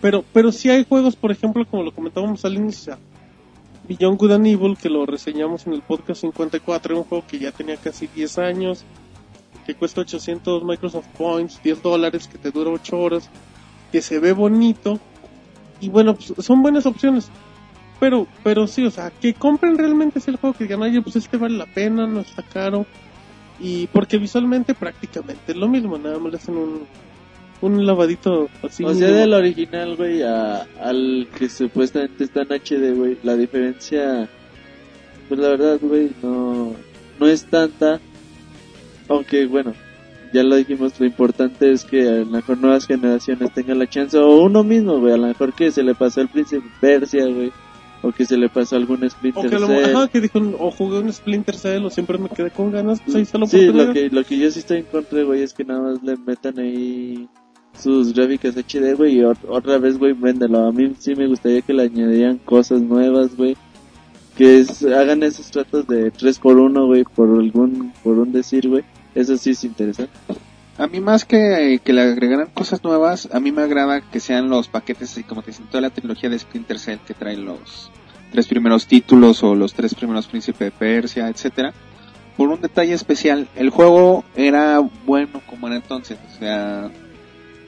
pero 0.00 0.24
pero 0.32 0.50
si 0.52 0.70
hay 0.70 0.84
juegos 0.88 1.14
por 1.16 1.30
ejemplo 1.30 1.64
como 1.66 1.82
lo 1.84 1.92
comentábamos 1.94 2.44
al 2.44 2.54
inicio 2.54 2.96
Beyond 3.88 4.18
Good 4.18 4.32
and 4.32 4.46
Evil 4.46 4.76
que 4.76 4.88
lo 4.88 5.06
reseñamos 5.06 5.66
en 5.66 5.74
el 5.74 5.82
podcast 5.82 6.20
54 6.22 6.96
un 6.98 7.04
juego 7.04 7.24
que 7.26 7.38
ya 7.38 7.52
tenía 7.52 7.76
casi 7.76 8.06
10 8.08 8.38
años 8.38 8.84
que 9.66 9.74
cuesta 9.74 10.00
800 10.00 10.64
Microsoft 10.64 11.06
Points, 11.18 11.60
10 11.62 11.82
dólares, 11.82 12.26
que 12.26 12.38
te 12.38 12.50
dura 12.50 12.70
8 12.70 12.98
horas, 12.98 13.28
que 13.92 14.00
se 14.00 14.18
ve 14.18 14.32
bonito. 14.32 14.98
Y 15.80 15.90
bueno, 15.90 16.14
pues 16.16 16.32
son 16.44 16.62
buenas 16.62 16.86
opciones. 16.86 17.28
Pero, 18.00 18.26
pero 18.42 18.66
sí, 18.66 18.84
o 18.86 18.90
sea, 18.90 19.10
que 19.10 19.34
compren 19.34 19.76
realmente 19.76 20.18
ese 20.18 20.32
juego, 20.32 20.56
que 20.56 20.64
digan, 20.64 20.80
oye, 20.80 21.02
pues 21.02 21.16
este 21.16 21.36
vale 21.36 21.58
la 21.58 21.66
pena, 21.66 22.06
no 22.06 22.20
está 22.20 22.42
caro. 22.42 22.86
Y 23.60 23.86
porque 23.88 24.16
visualmente 24.16 24.74
prácticamente 24.74 25.52
es 25.52 25.56
lo 25.56 25.68
mismo, 25.68 25.98
nada 25.98 26.18
más 26.18 26.32
le 26.32 26.38
hacen 26.38 26.56
un, 26.56 26.86
un 27.60 27.86
lavadito 27.86 28.48
así. 28.62 28.82
o 28.84 28.94
sea, 28.94 29.06
mínimo. 29.06 29.20
del 29.20 29.34
original, 29.34 29.96
güey, 29.96 30.22
al 30.22 31.28
que 31.36 31.50
supuestamente 31.50 32.24
está 32.24 32.40
en 32.40 32.52
HD, 32.52 32.96
güey, 32.96 33.18
la 33.22 33.36
diferencia, 33.36 34.30
pues 35.28 35.38
la 35.38 35.48
verdad, 35.48 35.78
güey, 35.82 36.10
no, 36.22 36.72
no 37.18 37.26
es 37.26 37.44
tanta. 37.44 38.00
Aunque, 39.08 39.44
bueno, 39.44 39.74
ya 40.32 40.42
lo 40.42 40.56
dijimos, 40.56 40.98
lo 40.98 41.04
importante 41.04 41.70
es 41.70 41.84
que 41.84 42.08
a 42.08 42.12
lo 42.12 42.26
mejor 42.26 42.56
nuevas 42.56 42.86
generaciones 42.86 43.52
tengan 43.52 43.78
la 43.78 43.88
chance, 43.88 44.16
o 44.16 44.42
uno 44.42 44.64
mismo, 44.64 44.98
güey, 45.00 45.12
a 45.12 45.18
lo 45.18 45.26
mejor 45.26 45.52
que 45.52 45.70
se 45.70 45.82
le 45.82 45.94
pasó 45.94 46.22
al 46.22 46.28
Príncipe 46.28 46.66
Persia, 46.80 47.26
güey, 47.26 47.52
o 48.02 48.12
que 48.12 48.24
se 48.24 48.36
le 48.36 48.48
pasó 48.48 48.76
algún 48.76 49.04
O 49.04 49.10
Splinter 49.10 49.50
que, 49.50 49.58
lo, 49.58 49.66
Cell. 49.66 49.94
ajá, 49.96 50.08
que 50.08 50.20
dijo, 50.20 50.38
o 50.58 50.70
jugué 50.70 50.98
un 51.00 51.12
Splinter 51.12 51.54
Cell, 51.56 51.84
o 51.84 51.90
siempre 51.90 52.18
me 52.18 52.28
quedé 52.28 52.50
con 52.50 52.70
ganas, 52.72 53.00
pues 53.00 53.14
ahí 53.16 53.22
está 53.22 53.38
la 53.38 53.46
Sí, 53.46 53.66
lo 53.66 53.92
que, 53.92 54.08
lo 54.10 54.24
que 54.24 54.38
yo 54.38 54.50
sí 54.50 54.60
estoy 54.60 54.78
en 54.78 54.84
contra, 54.84 55.22
güey, 55.22 55.42
es 55.42 55.52
que 55.52 55.64
nada 55.64 55.80
más 55.82 56.02
le 56.02 56.16
metan 56.16 56.58
ahí 56.58 57.28
sus 57.78 58.12
gráficas 58.14 58.56
HD, 58.56 58.94
güey, 58.94 59.18
y 59.18 59.20
ot- 59.20 59.38
otra 59.48 59.78
vez, 59.78 59.98
güey, 59.98 60.12
véndelo. 60.12 60.66
A 60.66 60.72
mí 60.72 60.92
sí 60.98 61.14
me 61.14 61.26
gustaría 61.26 61.62
que 61.62 61.72
le 61.72 61.82
añadieran 61.84 62.38
cosas 62.38 62.80
nuevas, 62.82 63.36
güey. 63.36 63.56
Que 64.36 64.60
es- 64.60 64.82
hagan 64.84 65.22
esos 65.22 65.50
tratos 65.50 65.86
de 65.86 66.10
3 66.10 66.38
por 66.38 66.56
1 66.58 66.86
güey, 66.86 67.04
por 67.04 67.28
algún, 67.28 67.92
por 68.02 68.18
un 68.18 68.32
decir, 68.32 68.68
güey. 68.68 68.82
Eso 69.14 69.36
sí 69.36 69.50
es 69.50 69.64
interesante. 69.64 70.12
A 70.80 70.86
mí 70.86 70.98
más 70.98 71.26
que, 71.26 71.78
que 71.84 71.92
le 71.92 72.00
agregaran 72.00 72.46
cosas 72.54 72.82
nuevas, 72.82 73.28
a 73.32 73.38
mí 73.38 73.52
me 73.52 73.60
agrada 73.60 74.00
que 74.00 74.18
sean 74.18 74.48
los 74.48 74.68
paquetes, 74.68 75.12
así 75.12 75.22
como 75.24 75.42
te 75.42 75.50
dicen, 75.50 75.66
toda 75.66 75.82
la 75.82 75.90
trilogía 75.90 76.30
de 76.30 76.38
Splinter 76.38 76.78
Cell 76.78 77.00
que 77.06 77.12
trae 77.12 77.36
los 77.36 77.90
tres 78.32 78.46
primeros 78.46 78.86
títulos 78.86 79.42
o 79.42 79.54
los 79.54 79.74
tres 79.74 79.94
primeros 79.94 80.26
Príncipe 80.26 80.64
de 80.64 80.70
Persia, 80.70 81.28
etcétera. 81.28 81.74
Por 82.34 82.48
un 82.48 82.62
detalle 82.62 82.94
especial, 82.94 83.46
el 83.56 83.68
juego 83.68 84.24
era 84.34 84.78
bueno 85.04 85.42
como 85.46 85.66
era 85.66 85.76
entonces, 85.76 86.18
o 86.34 86.38
sea, 86.38 86.90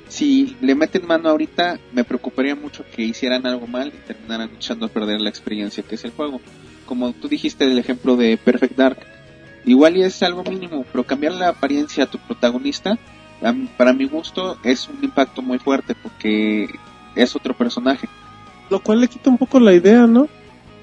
si 0.08 0.56
le 0.62 0.74
meten 0.74 1.06
mano 1.06 1.28
ahorita, 1.28 1.80
me 1.92 2.04
preocuparía 2.04 2.54
mucho 2.54 2.82
que 2.96 3.02
hicieran 3.02 3.46
algo 3.46 3.66
mal 3.66 3.88
y 3.88 4.06
terminaran 4.06 4.52
echando 4.56 4.86
a 4.86 4.88
perder 4.88 5.20
la 5.20 5.28
experiencia 5.28 5.82
que 5.82 5.96
es 5.96 6.04
el 6.04 6.12
juego. 6.12 6.40
Como 6.86 7.12
tú 7.12 7.28
dijiste 7.28 7.66
del 7.66 7.78
ejemplo 7.78 8.16
de 8.16 8.38
Perfect 8.38 8.74
Dark, 8.74 9.11
igual 9.64 9.96
y 9.96 10.02
es 10.02 10.22
algo 10.22 10.42
mínimo, 10.44 10.84
pero 10.90 11.04
cambiar 11.04 11.32
la 11.32 11.48
apariencia 11.48 12.04
a 12.04 12.10
tu 12.10 12.18
protagonista, 12.18 12.98
para 13.76 13.92
mi 13.92 14.06
gusto, 14.06 14.56
es 14.62 14.88
un 14.88 15.02
impacto 15.02 15.42
muy 15.42 15.58
fuerte 15.58 15.94
porque 15.94 16.68
es 17.14 17.34
otro 17.34 17.54
personaje. 17.54 18.08
Lo 18.70 18.80
cual 18.80 19.00
le 19.00 19.08
quita 19.08 19.30
un 19.30 19.38
poco 19.38 19.58
la 19.60 19.72
idea, 19.72 20.06
¿no? 20.06 20.28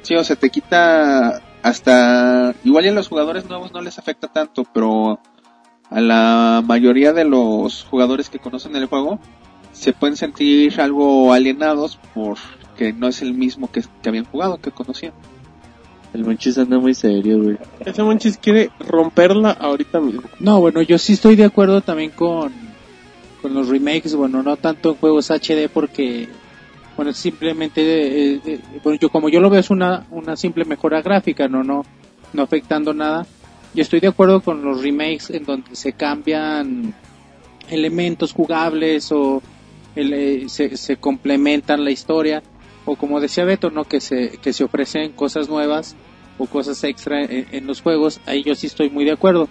Sí, 0.02 0.16
o 0.16 0.24
sea, 0.24 0.36
te 0.36 0.50
quita 0.50 1.42
hasta... 1.64 2.54
Igual 2.64 2.86
y 2.86 2.90
a 2.90 2.94
los 2.94 3.08
jugadores 3.08 3.50
nuevos 3.50 3.74
no 3.74 3.82
les 3.82 3.98
afecta 3.98 4.28
tanto, 4.28 4.66
pero 4.74 5.20
a 5.90 6.02
la 6.02 6.64
mayoría 6.66 7.14
de 7.14 7.26
los 7.26 7.84
jugadores 7.86 8.30
que 8.30 8.40
conocen 8.40 8.76
el 8.76 8.86
juego 8.86 9.20
se 9.72 9.94
pueden 9.94 10.18
sentir 10.18 10.80
algo 10.82 11.34
alienados 11.34 12.00
porque 12.14 12.94
no 12.94 13.08
es 13.08 13.22
el 13.22 13.34
mismo 13.34 13.72
que, 13.72 13.84
que 14.02 14.10
habían 14.10 14.26
jugado, 14.26 14.60
que 14.60 14.72
conocían. 14.72 15.14
El 16.14 16.26
Monchis 16.26 16.58
anda 16.58 16.80
muy 16.80 16.94
serio, 16.94 17.42
güey. 17.42 17.58
Ese 17.86 18.02
Monchis 18.02 18.38
quiere 18.38 18.72
romperla 18.80 19.52
ahorita 19.52 20.00
mismo. 20.00 20.24
No, 20.40 20.60
bueno, 20.60 20.82
yo 20.82 20.98
sí 20.98 21.14
estoy 21.14 21.36
de 21.36 21.46
acuerdo 21.46 21.82
también 21.82 22.12
con, 22.12 22.52
con 23.42 23.54
los 23.54 23.68
remakes, 23.68 24.16
bueno, 24.16 24.42
no 24.42 24.58
tanto 24.58 24.90
en 24.90 24.96
juegos 24.96 25.30
HD 25.30 25.70
porque, 25.72 26.28
bueno, 26.96 27.14
simplemente, 27.14 27.82
eh, 27.82 28.42
eh, 28.44 28.60
bueno, 28.84 28.98
yo 29.00 29.10
como 29.10 29.30
yo 29.30 29.40
lo 29.40 29.52
veo 29.52 29.60
es 29.60 29.70
una, 29.70 30.08
una 30.10 30.36
simple 30.36 30.66
mejora 30.66 31.02
gráfica, 31.02 31.48
no, 31.48 31.64
no, 31.64 31.86
no 32.34 32.42
afectando 32.42 32.94
nada. 32.94 33.28
Yo 33.76 33.84
estoy 33.84 34.00
de 34.00 34.08
acuerdo 34.08 34.42
con 34.42 34.64
los 34.64 34.82
remakes 34.82 35.30
en 35.30 35.46
donde 35.46 35.76
se 35.76 35.94
cambian 35.94 36.92
elementos 37.70 38.34
jugables 38.34 39.12
o 39.12 39.44
el, 39.96 40.14
eh, 40.14 40.50
se, 40.50 40.76
se 40.76 40.98
complementan 40.98 41.84
la 41.84 41.92
historia 41.92 42.42
o 42.90 42.96
como 42.96 43.20
decía 43.20 43.46
Beto, 43.46 43.70
¿no? 43.70 43.86
Que 43.86 44.02
se, 44.02 44.40
que 44.42 44.52
se 44.52 44.64
ofrecen 44.64 45.12
cosas 45.12 45.48
nuevas 45.48 45.96
o 46.40 46.48
cosas 46.48 46.84
extra 46.84 47.24
en, 47.24 47.46
en 47.52 47.68
los 47.68 47.82
juegos, 47.82 48.20
ahí 48.26 48.44
yo 48.44 48.56
sí 48.56 48.66
estoy 48.66 48.90
muy 48.90 49.06
de 49.06 49.12
acuerdo. 49.12 49.48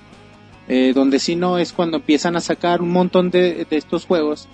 Eh, 0.66 0.92
donde 0.95 1.18
sí 1.18 1.35
no 1.35 1.57
es 1.57 1.73
cuando 1.73 1.97
empiezan 1.97 2.37
a 2.37 2.40
sacar 2.40 2.83
un 2.83 2.90
montón 2.90 3.30
de, 3.30 3.64
de 3.71 3.76
estos 3.76 4.04
juegos, 4.04 4.49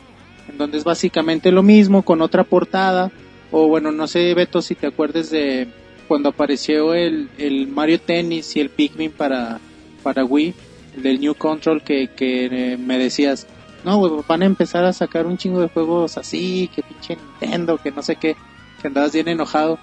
en 0.49 0.59
donde 0.59 0.79
es 0.79 0.85
básicamente 0.85 1.51
lo 1.51 1.63
mismo 1.63 2.03
con 2.03 2.23
otra 2.23 2.45
portada, 2.45 3.11
o 3.51 3.67
bueno, 3.67 3.91
no 3.91 4.07
sé 4.07 4.33
Beto 4.35 4.63
si 4.63 4.77
te 4.77 4.87
acuerdes 4.87 5.31
de 5.31 5.67
cuando 6.07 6.29
apareció 6.29 6.95
el, 6.95 7.31
el 7.39 7.67
Mario 7.67 8.01
Tennis 8.01 8.55
y 8.55 8.61
el 8.61 8.69
Pikmin 8.69 9.11
para, 9.11 9.59
para 10.05 10.25
Wii, 10.25 10.55
el 10.97 11.03
del 11.03 11.21
New 11.21 11.35
Control 11.35 11.83
que, 11.83 12.09
que 12.15 12.45
eh, 12.47 12.77
me 12.77 12.99
decías, 12.99 13.49
no, 13.85 13.99
güey, 13.99 14.13
van 14.29 14.43
a 14.43 14.47
empezar 14.47 14.85
a 14.85 14.93
sacar 14.93 15.27
un 15.27 15.37
chingo 15.37 15.61
de 15.61 15.69
juegos 15.69 16.17
así, 16.17 16.71
que 16.73 16.83
pinche 16.83 17.17
Nintendo, 17.17 17.79
que 17.79 17.91
no 17.91 18.03
sé 18.03 18.17
qué, 18.17 18.37
que 18.85 18.89
andabas 18.89 19.13
bien 19.13 19.29
enojado. 19.29 19.79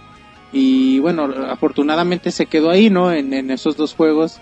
Y 0.54 1.00
bueno, 1.00 1.24
afortunadamente 1.50 2.30
se 2.30 2.46
quedó 2.46 2.70
ahí, 2.70 2.92
¿no? 2.92 3.12
En, 3.12 3.34
en 3.34 3.50
esos 3.50 3.76
dos 3.76 3.96
juegos. 3.96 4.38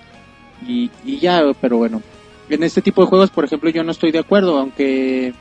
Y, 0.67 0.91
y 1.05 1.19
ya, 1.19 1.43
pero 1.61 1.77
bueno. 1.77 2.01
En 2.49 2.63
este 2.63 2.81
tipo 2.81 3.01
de 3.01 3.07
juegos, 3.07 3.29
por 3.29 3.45
ejemplo, 3.45 3.69
yo 3.69 3.85
no 3.85 3.91
estoy 3.91 4.11
de 4.11 4.19
acuerdo, 4.19 4.57
aunque 4.57 5.33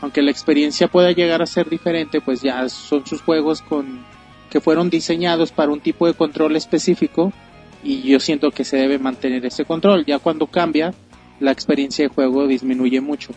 aunque 0.00 0.22
la 0.22 0.32
experiencia 0.32 0.88
pueda 0.88 1.12
llegar 1.12 1.40
a 1.40 1.46
ser 1.46 1.68
diferente, 1.68 2.20
pues 2.20 2.42
ya 2.42 2.68
son 2.68 3.06
sus 3.06 3.22
juegos 3.22 3.62
con 3.62 4.04
que 4.50 4.60
fueron 4.60 4.90
diseñados 4.90 5.52
para 5.52 5.70
un 5.70 5.80
tipo 5.80 6.06
de 6.06 6.14
control 6.14 6.56
específico 6.56 7.32
y 7.84 8.02
yo 8.02 8.18
siento 8.18 8.50
que 8.50 8.64
se 8.64 8.76
debe 8.76 8.98
mantener 8.98 9.46
ese 9.46 9.64
control. 9.64 10.04
Ya 10.04 10.18
cuando 10.18 10.48
cambia, 10.48 10.94
la 11.38 11.52
experiencia 11.52 12.04
de 12.04 12.14
juego 12.14 12.46
disminuye 12.48 13.00
mucho. 13.00 13.32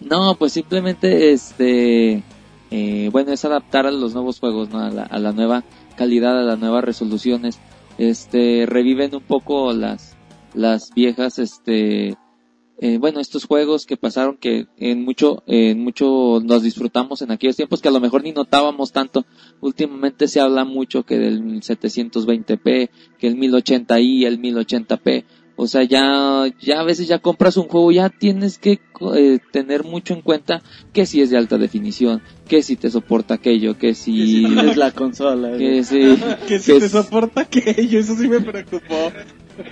No, 0.00 0.34
pues 0.34 0.52
simplemente 0.52 1.32
este 1.32 2.22
eh, 2.70 3.08
bueno, 3.12 3.32
es 3.32 3.44
adaptar 3.44 3.86
a 3.86 3.90
los 3.90 4.14
nuevos 4.14 4.40
juegos, 4.40 4.70
¿no? 4.70 4.80
A 4.80 4.90
la, 4.90 5.02
a 5.02 5.18
la 5.18 5.32
nueva 5.32 5.64
calidad, 5.96 6.38
a 6.38 6.42
las 6.42 6.58
nuevas 6.58 6.84
resoluciones. 6.84 7.58
Este 7.98 8.66
reviven 8.66 9.14
un 9.14 9.22
poco 9.22 9.72
las 9.72 10.16
las 10.54 10.90
viejas 10.94 11.38
este 11.38 12.16
eh, 12.78 12.98
bueno, 12.98 13.20
estos 13.20 13.46
juegos 13.46 13.86
que 13.86 13.96
pasaron 13.96 14.36
que 14.36 14.66
en 14.76 15.02
mucho 15.02 15.42
en 15.46 15.82
mucho 15.82 16.42
nos 16.44 16.62
disfrutamos 16.62 17.22
en 17.22 17.30
aquellos 17.30 17.56
tiempos 17.56 17.80
que 17.80 17.88
a 17.88 17.92
lo 17.92 18.00
mejor 18.00 18.22
ni 18.22 18.32
notábamos 18.32 18.92
tanto. 18.92 19.24
Últimamente 19.60 20.28
se 20.28 20.40
habla 20.40 20.64
mucho 20.66 21.04
que 21.04 21.18
del 21.18 21.42
720p, 21.62 22.90
que 23.18 23.26
el 23.26 23.36
1080i, 23.38 24.26
el 24.26 24.40
1080p. 24.42 25.24
O 25.58 25.66
sea, 25.66 25.84
ya, 25.84 26.44
ya 26.60 26.80
a 26.80 26.84
veces 26.84 27.08
ya 27.08 27.18
compras 27.18 27.56
un 27.56 27.66
juego, 27.66 27.90
ya 27.90 28.10
tienes 28.10 28.58
que 28.58 28.78
eh, 29.14 29.38
tener 29.52 29.84
mucho 29.84 30.12
en 30.12 30.20
cuenta 30.20 30.62
que 30.92 31.06
si 31.06 31.22
es 31.22 31.30
de 31.30 31.38
alta 31.38 31.56
definición, 31.56 32.20
que 32.46 32.62
si 32.62 32.76
te 32.76 32.90
soporta 32.90 33.34
aquello, 33.34 33.78
que 33.78 33.94
si... 33.94 34.44
Es 34.44 34.76
la 34.76 34.90
consola, 34.90 35.56
que 35.56 35.82
si, 35.82 36.16
que 36.46 36.58
si 36.58 36.72
que 36.72 36.80
te 36.80 36.88
soporta 36.90 37.40
aquello, 37.40 38.00
eso 38.00 38.14
sí 38.16 38.28
me 38.28 38.40
preocupó. 38.42 39.12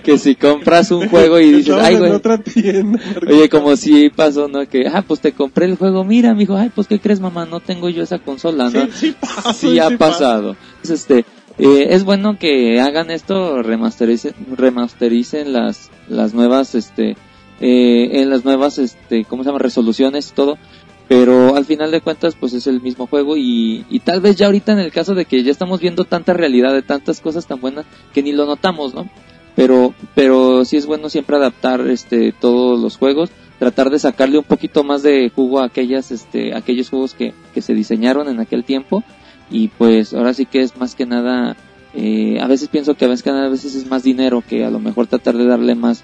que 0.03 0.17
si 0.17 0.33
compras 0.33 0.89
un 0.89 1.07
juego 1.07 1.39
y 1.39 1.51
dices, 1.57 1.75
ay 1.79 1.97
güey, 1.97 2.11
otra 2.11 2.39
tienda. 2.39 2.99
Oye, 3.27 3.47
como 3.47 3.75
si 3.75 4.09
pasó, 4.09 4.47
¿no? 4.47 4.67
Que, 4.67 4.87
ah, 4.87 5.03
pues 5.07 5.19
te 5.19 5.33
compré 5.33 5.65
el 5.67 5.75
juego, 5.75 6.03
mira, 6.03 6.33
mijo, 6.33 6.55
ay, 6.57 6.71
pues, 6.73 6.87
¿qué 6.87 6.99
crees, 6.99 7.19
mamá? 7.19 7.45
No 7.45 7.59
tengo 7.59 7.89
yo 7.89 8.01
esa 8.01 8.17
consola, 8.17 8.71
¿no? 8.71 8.85
Sí, 8.87 8.91
sí 8.93 9.15
pasa, 9.19 9.53
Sí 9.53 9.77
ha 9.77 9.89
sí 9.89 9.97
pasado. 9.97 10.55
Entonces, 10.81 11.01
este, 11.01 11.25
eh, 11.57 11.87
es 11.91 12.03
bueno 12.03 12.37
que 12.37 12.81
hagan 12.81 13.11
esto, 13.11 13.61
remastericen, 13.61 14.33
remastericen 14.55 15.53
las, 15.53 15.89
las 16.07 16.33
nuevas, 16.33 16.75
este, 16.75 17.15
eh, 17.61 18.21
en 18.21 18.29
las 18.29 18.43
nuevas, 18.43 18.77
este, 18.77 19.23
¿cómo 19.25 19.43
se 19.43 19.49
llama? 19.49 19.59
Resoluciones 19.59 20.29
y 20.29 20.33
todo. 20.33 20.57
Pero 21.07 21.55
al 21.55 21.65
final 21.65 21.91
de 21.91 22.01
cuentas, 22.01 22.35
pues 22.37 22.53
es 22.53 22.65
el 22.65 22.81
mismo 22.81 23.05
juego 23.05 23.37
y, 23.37 23.85
y 23.89 23.99
tal 23.99 24.21
vez 24.21 24.37
ya 24.37 24.47
ahorita 24.47 24.71
en 24.71 24.79
el 24.79 24.91
caso 24.91 25.13
de 25.13 25.25
que 25.25 25.43
ya 25.43 25.51
estamos 25.51 25.79
viendo 25.79 26.03
tanta 26.03 26.33
realidad 26.33 26.73
de 26.73 26.81
tantas 26.81 27.21
cosas 27.21 27.45
tan 27.45 27.61
buenas 27.61 27.85
que 28.11 28.23
ni 28.23 28.31
lo 28.31 28.47
notamos, 28.47 28.95
¿no? 28.95 29.07
Pero, 29.55 29.93
pero 30.15 30.65
sí 30.65 30.77
es 30.77 30.87
bueno 30.87 31.09
siempre 31.09 31.37
adaptar, 31.37 31.81
este, 31.87 32.33
todos 32.33 32.79
los 32.79 32.97
juegos, 32.97 33.29
tratar 33.59 33.91
de 33.91 33.99
sacarle 33.99 34.39
un 34.39 34.43
poquito 34.43 34.83
más 34.83 35.03
de 35.03 35.29
jugo 35.29 35.59
a 35.59 35.65
aquellas, 35.65 36.11
este, 36.11 36.55
aquellos 36.55 36.89
juegos 36.89 37.13
que, 37.13 37.33
que 37.53 37.61
se 37.61 37.75
diseñaron 37.75 38.27
en 38.27 38.39
aquel 38.39 38.65
tiempo 38.65 39.03
y 39.49 39.67
pues 39.69 40.13
ahora 40.13 40.33
sí 40.33 40.45
que 40.45 40.61
es 40.61 40.75
más 40.77 40.95
que 40.95 41.05
nada 41.05 41.55
eh, 41.93 42.39
a 42.41 42.47
veces 42.47 42.67
pienso 42.69 42.95
que 42.95 43.05
a 43.05 43.07
veces, 43.07 43.25
a 43.27 43.47
veces 43.49 43.75
es 43.75 43.85
más 43.87 44.03
dinero 44.03 44.43
que 44.47 44.65
a 44.65 44.69
lo 44.69 44.79
mejor 44.79 45.07
tratar 45.07 45.35
de 45.37 45.45
darle 45.45 45.75
más 45.75 46.03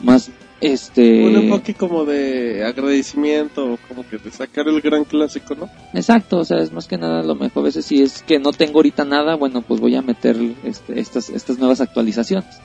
más 0.00 0.30
este 0.60 1.24
Un 1.24 1.36
enfoque 1.36 1.72
como 1.72 2.04
de 2.04 2.64
agradecimiento, 2.66 3.78
como 3.88 4.06
que 4.06 4.18
de 4.18 4.30
sacar 4.30 4.68
el 4.68 4.80
gran 4.82 5.04
clásico, 5.04 5.54
¿no? 5.54 5.70
exacto 5.94 6.38
o 6.38 6.44
sea 6.44 6.58
es 6.58 6.72
más 6.72 6.86
que 6.86 6.98
nada 6.98 7.20
a 7.20 7.24
lo 7.24 7.34
mejor 7.34 7.62
a 7.62 7.66
veces 7.66 7.86
si 7.86 8.02
es 8.02 8.22
que 8.22 8.38
no 8.38 8.52
tengo 8.52 8.78
ahorita 8.80 9.04
nada 9.04 9.36
bueno 9.36 9.62
pues 9.62 9.80
voy 9.80 9.94
a 9.96 10.02
meter 10.02 10.36
este, 10.64 11.00
estas 11.00 11.30
estas 11.30 11.58
nuevas 11.58 11.80
actualizaciones 11.80 12.58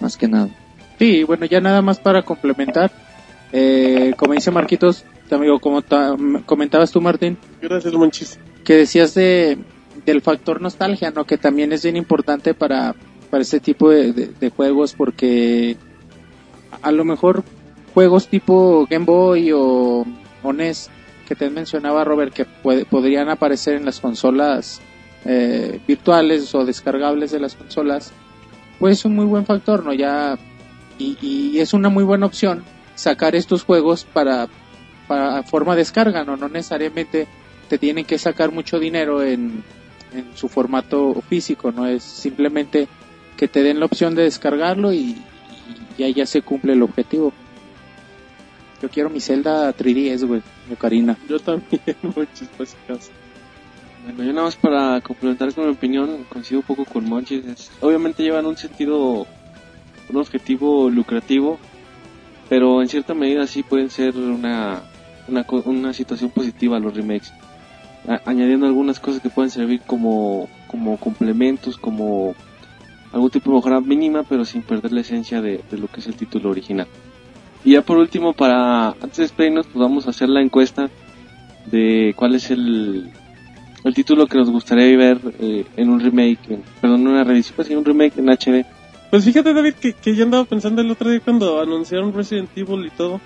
más 0.00 0.16
que 0.16 0.28
nada 0.28 0.48
Sí, 0.96 1.24
bueno, 1.24 1.44
ya 1.46 1.60
nada 1.60 1.82
más 1.82 1.98
para 1.98 2.22
complementar. 2.22 2.92
Eh, 3.52 4.14
como 4.16 4.32
dice 4.32 4.52
Marquitos, 4.52 5.04
amigo, 5.28 5.58
como 5.58 5.82
ta- 5.82 6.14
comentabas 6.46 6.92
tú, 6.92 7.00
Martín, 7.00 7.36
Gracias, 7.60 7.92
Monchis. 7.94 8.38
Que 8.64 8.74
decías 8.76 9.14
de 9.14 9.58
del 10.06 10.20
factor 10.20 10.60
nostalgia, 10.60 11.10
¿no? 11.12 11.24
Que 11.24 11.38
también 11.38 11.72
es 11.72 11.82
bien 11.82 11.96
importante 11.96 12.52
para, 12.52 12.94
para 13.30 13.42
este 13.42 13.60
tipo 13.60 13.88
de, 13.90 14.50
juegos 14.54 14.92
porque 14.92 15.76
a 16.82 16.92
lo 16.92 17.04
mejor 17.04 17.42
juegos 17.94 18.28
tipo 18.28 18.86
Game 18.90 19.04
Boy 19.06 19.52
o, 19.52 20.04
o 20.42 20.52
NES 20.52 20.90
que 21.26 21.34
te 21.34 21.48
mencionaba 21.48 22.04
Robert 22.04 22.34
que 22.34 22.44
puede- 22.44 22.84
podrían 22.84 23.30
aparecer 23.30 23.76
en 23.76 23.86
las 23.86 24.00
consolas 24.00 24.80
eh, 25.24 25.80
virtuales 25.88 26.54
o 26.54 26.66
descargables 26.66 27.30
de 27.30 27.40
las 27.40 27.54
consolas, 27.54 28.12
pues 28.78 28.98
es 28.98 29.04
un 29.06 29.14
muy 29.14 29.24
buen 29.24 29.46
factor, 29.46 29.82
¿no? 29.84 29.94
Ya 29.94 30.36
y, 30.98 31.16
y 31.22 31.60
es 31.60 31.72
una 31.72 31.88
muy 31.88 32.04
buena 32.04 32.26
opción 32.26 32.62
sacar 32.94 33.34
estos 33.34 33.62
juegos 33.62 34.04
para 34.12 34.48
para 35.08 35.42
forma 35.44 35.76
descarga, 35.76 36.24
¿no? 36.24 36.36
No 36.36 36.48
necesariamente 36.48 37.26
te 37.64 37.78
tienen 37.78 38.04
que 38.04 38.18
sacar 38.18 38.52
mucho 38.52 38.78
dinero 38.78 39.22
en, 39.22 39.62
en 40.12 40.26
su 40.36 40.48
formato 40.48 41.22
físico, 41.28 41.72
no 41.72 41.86
es 41.86 42.02
simplemente 42.02 42.88
que 43.36 43.48
te 43.48 43.62
den 43.62 43.80
la 43.80 43.86
opción 43.86 44.14
de 44.14 44.22
descargarlo 44.22 44.92
y, 44.92 45.16
y 45.98 46.02
ahí 46.02 46.14
ya 46.14 46.26
se 46.26 46.42
cumple 46.42 46.72
el 46.74 46.82
objetivo. 46.82 47.32
Yo 48.82 48.88
quiero 48.90 49.08
mi 49.10 49.20
Zelda 49.20 49.74
3DS, 49.74 50.26
güey, 50.26 50.42
mi 50.68 50.76
Karina. 50.76 51.16
Yo 51.28 51.38
también, 51.40 51.80
si 52.34 52.44
acaso. 52.44 53.10
Bueno, 54.04 54.22
yo 54.24 54.32
nada 54.34 54.42
más 54.46 54.56
para 54.56 55.00
complementar 55.00 55.54
con 55.54 55.64
mi 55.66 55.72
opinión, 55.72 56.24
coincido 56.28 56.60
un 56.60 56.66
poco 56.66 56.84
con 56.84 57.08
Monchis. 57.08 57.44
es- 57.46 57.70
obviamente 57.80 58.22
llevan 58.22 58.44
un 58.44 58.56
sentido, 58.56 59.26
un 60.10 60.16
objetivo 60.16 60.90
lucrativo, 60.90 61.58
pero 62.50 62.82
en 62.82 62.88
cierta 62.88 63.14
medida 63.14 63.46
sí 63.46 63.62
pueden 63.62 63.88
ser 63.88 64.14
una, 64.16 64.82
una, 65.26 65.44
co- 65.44 65.62
una 65.64 65.94
situación 65.94 66.30
positiva 66.30 66.78
los 66.78 66.94
remakes. 66.94 67.32
Añadiendo 68.26 68.66
algunas 68.66 69.00
cosas 69.00 69.22
que 69.22 69.30
pueden 69.30 69.50
servir 69.50 69.80
como, 69.86 70.48
como 70.66 70.96
complementos, 70.98 71.76
como 71.78 72.34
algún 73.12 73.30
tipo 73.30 73.50
de 73.50 73.56
mejora 73.56 73.80
mínima, 73.80 74.24
pero 74.24 74.44
sin 74.44 74.62
perder 74.62 74.92
la 74.92 75.00
esencia 75.00 75.40
de, 75.40 75.62
de 75.70 75.78
lo 75.78 75.86
que 75.88 76.00
es 76.00 76.06
el 76.06 76.14
título 76.14 76.50
original. 76.50 76.86
Y 77.64 77.72
ya 77.72 77.82
por 77.82 77.96
último, 77.96 78.34
para 78.34 78.88
antes 78.88 79.16
de 79.16 79.22
despedirnos, 79.24 79.66
pues 79.66 79.76
vamos 79.82 80.06
a 80.06 80.10
hacer 80.10 80.28
la 80.28 80.42
encuesta 80.42 80.90
de 81.66 82.12
cuál 82.14 82.34
es 82.34 82.50
el, 82.50 83.10
el 83.84 83.94
título 83.94 84.26
que 84.26 84.36
nos 84.36 84.50
gustaría 84.50 84.94
ver 84.98 85.18
eh, 85.40 85.64
en 85.76 85.88
un 85.88 86.00
remake, 86.00 86.40
en- 86.50 86.62
perdón, 86.82 87.04
no 87.04 87.10
una 87.10 87.24
reedición, 87.24 87.54
pues 87.56 87.68
sí, 87.68 87.74
un 87.74 87.84
remake 87.86 88.18
en 88.18 88.28
HD. 88.28 88.66
Pues 89.10 89.24
fíjate, 89.24 89.54
David, 89.54 89.74
que, 89.80 89.94
que 89.94 90.14
yo 90.14 90.24
andaba 90.24 90.44
pensando 90.44 90.82
el 90.82 90.90
otro 90.90 91.08
día 91.08 91.20
cuando 91.20 91.60
anunciaron 91.62 92.12
Resident 92.12 92.50
Evil 92.56 92.84
y 92.84 92.90
todo. 92.90 93.20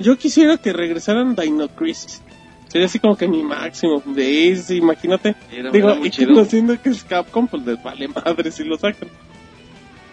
Yo 0.00 0.18
quisiera 0.18 0.58
que 0.58 0.74
regresaran 0.74 1.34
Dino 1.34 1.68
Crisis. 1.68 2.22
Sería 2.68 2.86
así 2.86 2.98
como 2.98 3.16
que 3.16 3.28
mi 3.28 3.42
máximo. 3.42 4.02
De 4.04 4.50
ese, 4.50 4.76
imagínate. 4.76 5.34
Era, 5.52 5.70
Digo, 5.70 5.90
era 5.90 6.06
y 6.06 6.10
chido. 6.10 6.34
conociendo 6.34 6.80
que 6.80 6.90
es 6.90 7.04
Capcom, 7.04 7.46
pues 7.46 7.64
les 7.64 7.82
vale 7.82 8.08
madre 8.08 8.50
si 8.50 8.64
lo 8.64 8.76
sacan. 8.76 9.08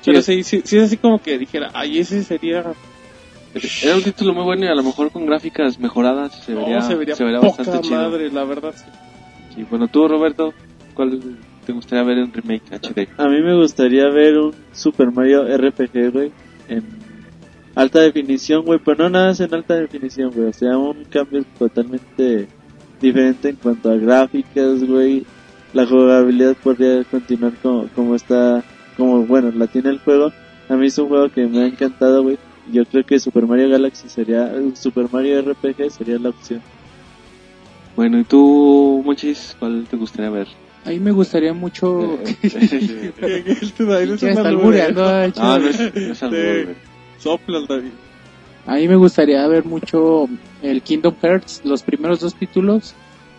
Pero 0.06 0.22
sí, 0.22 0.44
sí, 0.44 0.62
sí 0.64 0.78
es 0.78 0.84
así 0.86 0.98
como 0.98 1.22
que 1.22 1.38
dijera, 1.38 1.72
ay, 1.74 2.00
ese 2.00 2.24
sería... 2.24 2.64
Era 3.84 3.96
un 3.96 4.04
título 4.04 4.34
muy 4.34 4.44
bueno 4.44 4.66
y 4.66 4.68
a 4.68 4.74
lo 4.76 4.84
mejor 4.84 5.12
con 5.12 5.26
gráficas 5.28 5.78
mejoradas 5.80 6.34
se 6.44 6.54
vería, 6.56 6.80
no, 6.80 6.88
se 6.88 6.96
vería, 6.96 7.16
se 7.16 7.24
vería 7.24 7.40
poca 7.40 7.58
bastante 7.64 7.88
chido. 7.88 8.02
madre, 8.02 8.32
la 8.32 8.44
verdad. 8.44 8.74
sí. 8.76 8.86
Sí, 9.56 9.66
bueno, 9.70 9.88
tú, 9.88 10.08
Roberto, 10.08 10.54
¿cuál 10.96 11.20
te 11.66 11.72
gustaría 11.72 12.04
ver 12.04 12.18
en 12.18 12.34
remake 12.34 12.64
HD? 12.72 13.08
A 13.18 13.28
mí 13.28 13.42
me 13.42 13.56
gustaría 13.56 14.10
ver 14.10 14.38
un 14.40 14.56
Super 14.72 15.12
Mario 15.12 15.44
RPG, 15.56 16.12
güey, 16.12 16.32
en 16.68 16.84
alta 17.76 18.00
definición, 18.02 18.64
güey, 18.66 18.80
pero 18.84 19.04
no 19.04 19.10
nada 19.10 19.28
más 19.30 19.40
en 19.40 19.54
alta 19.54 19.76
definición, 19.76 20.32
güey, 20.32 20.50
o 20.50 20.54
sea, 20.54 20.78
un 20.78 21.04
cambio 21.06 21.44
totalmente 21.58 22.48
diferente 23.02 23.50
en 23.50 23.56
cuanto 23.58 23.92
a 23.92 23.96
gráficas, 23.96 24.84
güey. 24.84 25.26
La 25.74 25.86
jugabilidad 25.88 26.56
podría 26.64 27.04
continuar 27.06 27.54
como, 27.62 27.88
como 27.96 28.16
está, 28.16 28.64
como, 28.96 29.26
bueno, 29.26 29.52
la 29.56 29.66
tiene 29.68 29.90
el 29.90 30.00
juego. 30.00 30.32
A 30.70 30.76
mí 30.76 30.86
es 30.88 30.98
un 31.00 31.08
juego 31.10 31.30
que 31.30 31.48
me 31.48 31.62
ha 31.64 31.66
encantado, 31.66 32.22
güey. 32.24 32.38
Yo 32.72 32.86
creo 32.86 33.04
que 33.06 33.20
Super 33.20 33.46
Mario 33.48 33.70
Galaxy 33.70 34.08
sería, 34.08 34.54
Super 34.76 35.08
Mario 35.12 35.42
RPG 35.42 35.90
sería 35.92 36.20
la 36.20 36.30
opción. 36.30 36.62
Bueno, 37.96 38.20
¿y 38.20 38.24
tú, 38.24 39.02
Monchis, 39.04 39.56
cuál 39.60 39.86
te 39.90 39.98
gustaría 39.98 40.30
ver? 40.30 40.48
A 40.86 40.90
mí 40.90 41.00
me 41.00 41.12
gustaría 41.12 41.54
mucho... 41.54 42.20
Eh, 42.24 42.38
Este 43.62 43.86
David 43.86 44.12
es 44.12 44.22
Ya 44.22 44.28
un 44.28 44.34
está 44.38 44.48
alburero. 44.50 45.06
albureando, 45.08 45.42
no, 45.42 45.60
no 45.60 45.68
es, 45.70 45.80
no 45.96 46.12
es 46.14 46.24
albur. 46.24 46.76
Soplas, 47.24 47.68
David. 47.68 47.92
A 48.66 48.76
mí 48.76 48.88
me 48.88 48.96
gustaría 48.96 49.46
ver 49.48 49.66
mucho 49.66 50.28
el 50.62 50.82
Kingdom 50.82 51.16
Hearts, 51.22 51.62
los 51.64 51.84
primeros 51.84 52.20
dos 52.22 52.34
títulos, 52.36 52.94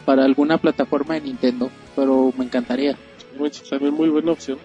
para 0.04 0.24
alguna 0.24 0.58
plataforma 0.58 1.14
de 1.14 1.22
Nintendo, 1.22 1.70
pero 1.96 2.32
me 2.36 2.44
encantaría. 2.44 2.96
También 3.70 3.94
muy 3.94 4.08
buena 4.10 4.32
opción. 4.32 4.58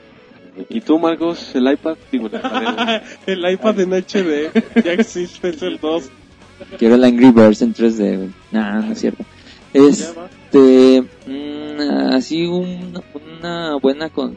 ¿Y 0.70 0.82
tú, 0.82 1.00
Marcos, 1.00 1.56
el 1.56 1.72
iPad? 1.72 1.96
Digo, 2.12 2.30
el 3.26 3.52
iPad, 3.52 3.80
en 3.80 3.94
HD 3.94 4.52
ya 4.84 4.94
existe, 4.94 5.50
es 5.50 5.62
el 5.62 5.80
2. 5.80 6.10
Quiero 6.78 6.96
el 6.96 7.04
Angry 7.06 7.32
Birds 7.32 7.62
en 7.62 7.74
3D, 7.74 8.18
güey. 8.18 8.30
Nah, 8.52 8.82
no 8.82 8.92
es 8.92 9.00
cierto. 9.00 9.24
Este, 9.74 11.02
mm, 11.28 12.14
así 12.14 12.46
un- 12.46 13.02
una 13.40 13.76
buena 13.78 14.10
con... 14.10 14.36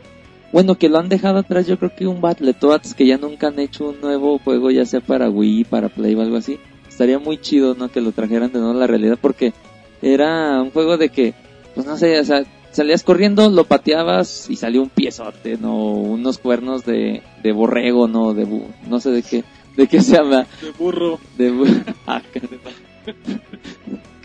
Bueno, 0.52 0.74
que 0.76 0.88
lo 0.90 0.98
han 0.98 1.08
dejado 1.08 1.38
atrás, 1.38 1.66
yo 1.66 1.78
creo 1.78 1.94
que 1.94 2.06
un 2.06 2.20
Battletoads 2.20 2.94
que 2.94 3.06
ya 3.06 3.16
nunca 3.16 3.48
han 3.48 3.58
hecho 3.58 3.88
un 3.88 4.00
nuevo 4.02 4.38
juego, 4.38 4.70
ya 4.70 4.84
sea 4.84 5.00
para 5.00 5.30
Wii, 5.30 5.64
para 5.64 5.88
Play 5.88 6.14
o 6.14 6.20
algo 6.20 6.36
así. 6.36 6.58
Estaría 6.88 7.18
muy 7.18 7.38
chido, 7.38 7.74
¿no? 7.74 7.88
Que 7.90 8.02
lo 8.02 8.12
trajeran 8.12 8.52
de 8.52 8.58
nuevo 8.58 8.74
a 8.74 8.80
la 8.80 8.86
realidad 8.86 9.18
porque 9.20 9.54
era 10.02 10.60
un 10.60 10.70
juego 10.70 10.98
de 10.98 11.08
que, 11.08 11.32
pues 11.74 11.86
no 11.86 11.96
sé, 11.96 12.20
o 12.20 12.24
sea, 12.24 12.44
salías 12.70 13.02
corriendo, 13.02 13.48
lo 13.48 13.64
pateabas 13.64 14.50
y 14.50 14.56
salió 14.56 14.82
un 14.82 14.90
piezote, 14.90 15.56
¿no? 15.56 15.74
Unos 15.86 16.36
cuernos 16.36 16.84
de, 16.84 17.22
de 17.42 17.52
borrego, 17.52 18.06
¿no? 18.06 18.34
De, 18.34 18.46
bu- 18.46 18.66
no 18.88 19.00
sé 19.00 19.10
de 19.10 19.22
qué, 19.22 19.44
de 19.78 19.86
qué 19.86 20.02
se 20.02 20.18
habla. 20.18 20.46
De 20.60 20.70
burro. 20.78 21.18
De 21.38 21.50
bu- 21.50 21.94
Ah, 22.06 22.20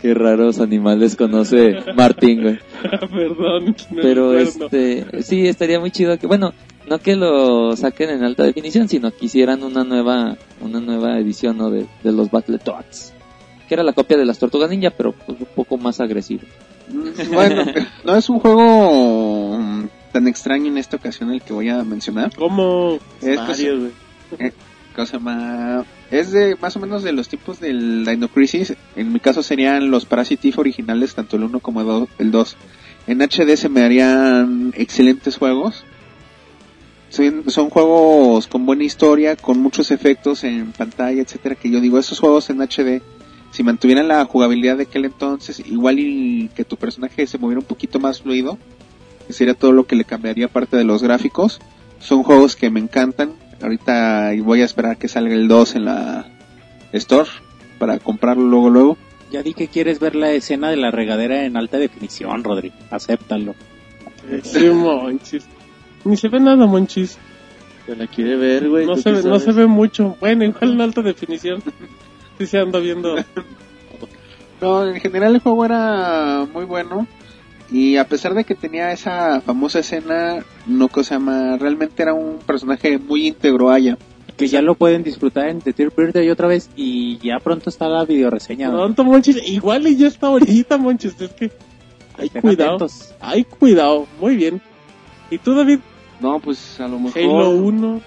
qué- 0.00 0.14
raros 0.14 0.60
animales 0.60 1.16
conoce 1.16 1.76
Martín, 1.94 2.42
güey. 2.42 2.58
Perdón. 3.12 3.76
Pero 4.00 4.38
este, 4.38 5.22
sí, 5.22 5.46
estaría 5.46 5.78
muy 5.80 5.90
chido 5.90 6.18
que, 6.18 6.26
bueno, 6.26 6.52
no 6.88 6.98
que 6.98 7.16
lo 7.16 7.76
saquen 7.76 8.10
en 8.10 8.24
alta 8.24 8.44
definición, 8.44 8.88
sino 8.88 9.10
que 9.10 9.26
hicieran 9.26 9.62
una 9.62 9.84
nueva, 9.84 10.36
una 10.60 10.80
nueva 10.80 11.18
edición, 11.18 11.58
¿no? 11.58 11.70
De, 11.70 11.86
de 12.02 12.12
los 12.12 12.30
Battletoads. 12.30 13.12
Que 13.68 13.74
era 13.74 13.82
la 13.82 13.92
copia 13.92 14.16
de 14.16 14.24
las 14.24 14.38
Tortugas 14.38 14.70
Ninja, 14.70 14.90
pero 14.96 15.12
pues, 15.12 15.38
un 15.40 15.46
poco 15.54 15.76
más 15.76 16.00
agresivo. 16.00 16.42
Mm, 16.90 17.32
Bueno, 17.34 17.64
no 18.04 18.16
es 18.16 18.28
un 18.30 18.38
juego 18.40 19.58
mm, 19.58 19.84
tan 20.12 20.26
extraño 20.28 20.68
en 20.68 20.78
esta 20.78 20.96
ocasión 20.96 21.30
el 21.30 21.42
que 21.42 21.52
voy 21.52 21.68
a 21.68 21.84
mencionar. 21.84 22.34
¿Cómo? 22.34 22.98
Es 23.20 23.36
Mario, 23.36 23.90
cosa 24.98 25.18
más 25.20 25.86
es 26.10 26.32
de 26.32 26.56
más 26.60 26.74
o 26.76 26.80
menos 26.80 27.04
de 27.04 27.12
los 27.12 27.28
tipos 27.28 27.60
del 27.60 28.04
Dino 28.04 28.26
Crisis. 28.28 28.74
En 28.96 29.12
mi 29.12 29.20
caso 29.20 29.42
serían 29.44 29.90
los 29.92 30.04
Parasite 30.06 30.48
Eve 30.48 30.56
originales 30.58 31.14
tanto 31.14 31.36
el 31.36 31.44
1 31.44 31.60
como 31.60 31.80
el 31.82 31.86
do- 31.86 32.08
el 32.18 32.30
2 32.32 32.56
en 33.06 33.22
HD 33.22 33.56
se 33.56 33.68
me 33.68 33.82
harían 33.82 34.72
excelentes 34.76 35.36
juegos. 35.38 35.84
Son, 37.10 37.44
son 37.50 37.70
juegos 37.70 38.48
con 38.48 38.66
buena 38.66 38.84
historia 38.84 39.36
con 39.36 39.60
muchos 39.60 39.90
efectos 39.92 40.42
en 40.44 40.72
pantalla 40.72 41.22
etcétera 41.22 41.54
que 41.54 41.70
yo 41.70 41.80
digo 41.80 41.98
esos 41.98 42.18
juegos 42.20 42.50
en 42.50 42.60
HD 42.60 43.00
si 43.50 43.62
mantuvieran 43.62 44.08
la 44.08 44.22
jugabilidad 44.26 44.76
de 44.76 44.82
aquel 44.82 45.06
entonces 45.06 45.60
igual 45.64 45.98
y 46.00 46.50
que 46.54 46.64
tu 46.64 46.76
personaje 46.76 47.26
se 47.26 47.38
moviera 47.38 47.60
un 47.60 47.64
poquito 47.66 47.98
más 47.98 48.20
fluido 48.20 48.58
sería 49.30 49.54
todo 49.54 49.72
lo 49.72 49.86
que 49.86 49.96
le 49.96 50.04
cambiaría 50.04 50.48
parte 50.48 50.76
de 50.76 50.84
los 50.84 51.02
gráficos. 51.02 51.60
Son 52.00 52.22
juegos 52.22 52.56
que 52.56 52.70
me 52.70 52.80
encantan. 52.80 53.32
Ahorita 53.60 54.32
voy 54.42 54.62
a 54.62 54.64
esperar 54.64 54.96
que 54.96 55.08
salga 55.08 55.34
el 55.34 55.48
2 55.48 55.76
en 55.76 55.84
la 55.84 56.26
Store 56.92 57.28
para 57.78 57.98
comprarlo 57.98 58.44
luego 58.44 58.70
luego. 58.70 58.98
Ya 59.30 59.42
di 59.42 59.52
que 59.52 59.68
quieres 59.68 60.00
ver 60.00 60.14
la 60.14 60.30
escena 60.30 60.70
de 60.70 60.76
la 60.76 60.90
regadera 60.90 61.44
en 61.44 61.56
alta 61.56 61.78
definición, 61.78 62.44
Rodri. 62.44 62.72
Acéptalo. 62.90 63.54
Sí, 64.42 64.68
Monchis. 64.68 65.46
Ni 66.04 66.16
se 66.16 66.28
ve 66.28 66.40
nada, 66.40 66.66
Monchis. 66.66 67.18
Se 67.86 67.96
la 67.96 68.06
quiere 68.06 68.36
ver, 68.36 68.68
güey. 68.68 68.86
No 68.86 68.94
¿tú 68.94 69.02
se, 69.02 69.12
ve, 69.12 69.22
no 69.22 69.38
se 69.38 69.52
ve 69.52 69.66
mucho. 69.66 70.16
Bueno, 70.20 70.44
igual 70.44 70.72
en 70.72 70.80
alta 70.80 71.02
definición. 71.02 71.62
Sí 72.38 72.46
se 72.46 72.58
anda 72.58 72.78
viendo. 72.78 73.16
No, 74.60 74.84
en 74.84 75.00
general 75.00 75.36
el 75.36 75.40
juego 75.40 75.64
era 75.64 76.44
muy 76.52 76.64
bueno. 76.64 77.06
Y 77.70 77.96
a 77.98 78.04
pesar 78.08 78.32
de 78.34 78.44
que 78.44 78.54
tenía 78.54 78.92
esa 78.92 79.40
famosa 79.42 79.80
escena, 79.80 80.44
no 80.66 80.88
que 80.88 81.04
se 81.04 81.14
llama, 81.14 81.56
realmente 81.58 82.02
era 82.02 82.14
un 82.14 82.38
personaje 82.38 82.98
muy 82.98 83.26
íntegro 83.26 83.68
a 83.70 83.78
ella. 83.78 83.98
Que 84.36 84.46
ya 84.46 84.62
lo 84.62 84.74
pueden 84.76 85.02
disfrutar 85.02 85.48
en 85.48 85.60
The 85.60 85.72
Tier 85.72 85.92
Birthday 85.94 86.30
otra 86.30 86.46
vez 86.46 86.70
y 86.76 87.18
ya 87.18 87.38
pronto 87.40 87.68
está 87.70 87.88
la 87.88 88.04
videoreseña. 88.04 88.70
Pronto, 88.70 89.02
Monchis. 89.04 89.36
Igual 89.48 89.86
y 89.88 89.96
ya 89.96 90.06
está 90.06 90.28
ahorita, 90.28 90.78
Monchis. 90.78 91.20
Es 91.20 91.32
que. 91.32 91.50
Hay 92.16 92.26
Estén 92.26 92.42
cuidado. 92.42 92.76
atentos. 92.76 93.14
Hay 93.20 93.44
cuidado. 93.44 94.06
Muy 94.20 94.36
bien. 94.36 94.62
¿Y 95.30 95.38
tú, 95.38 95.54
David? 95.54 95.80
No, 96.20 96.38
pues 96.40 96.80
a 96.80 96.88
lo 96.88 96.98
mejor... 96.98 97.20
Halo 97.22 97.50
1. 97.50 98.00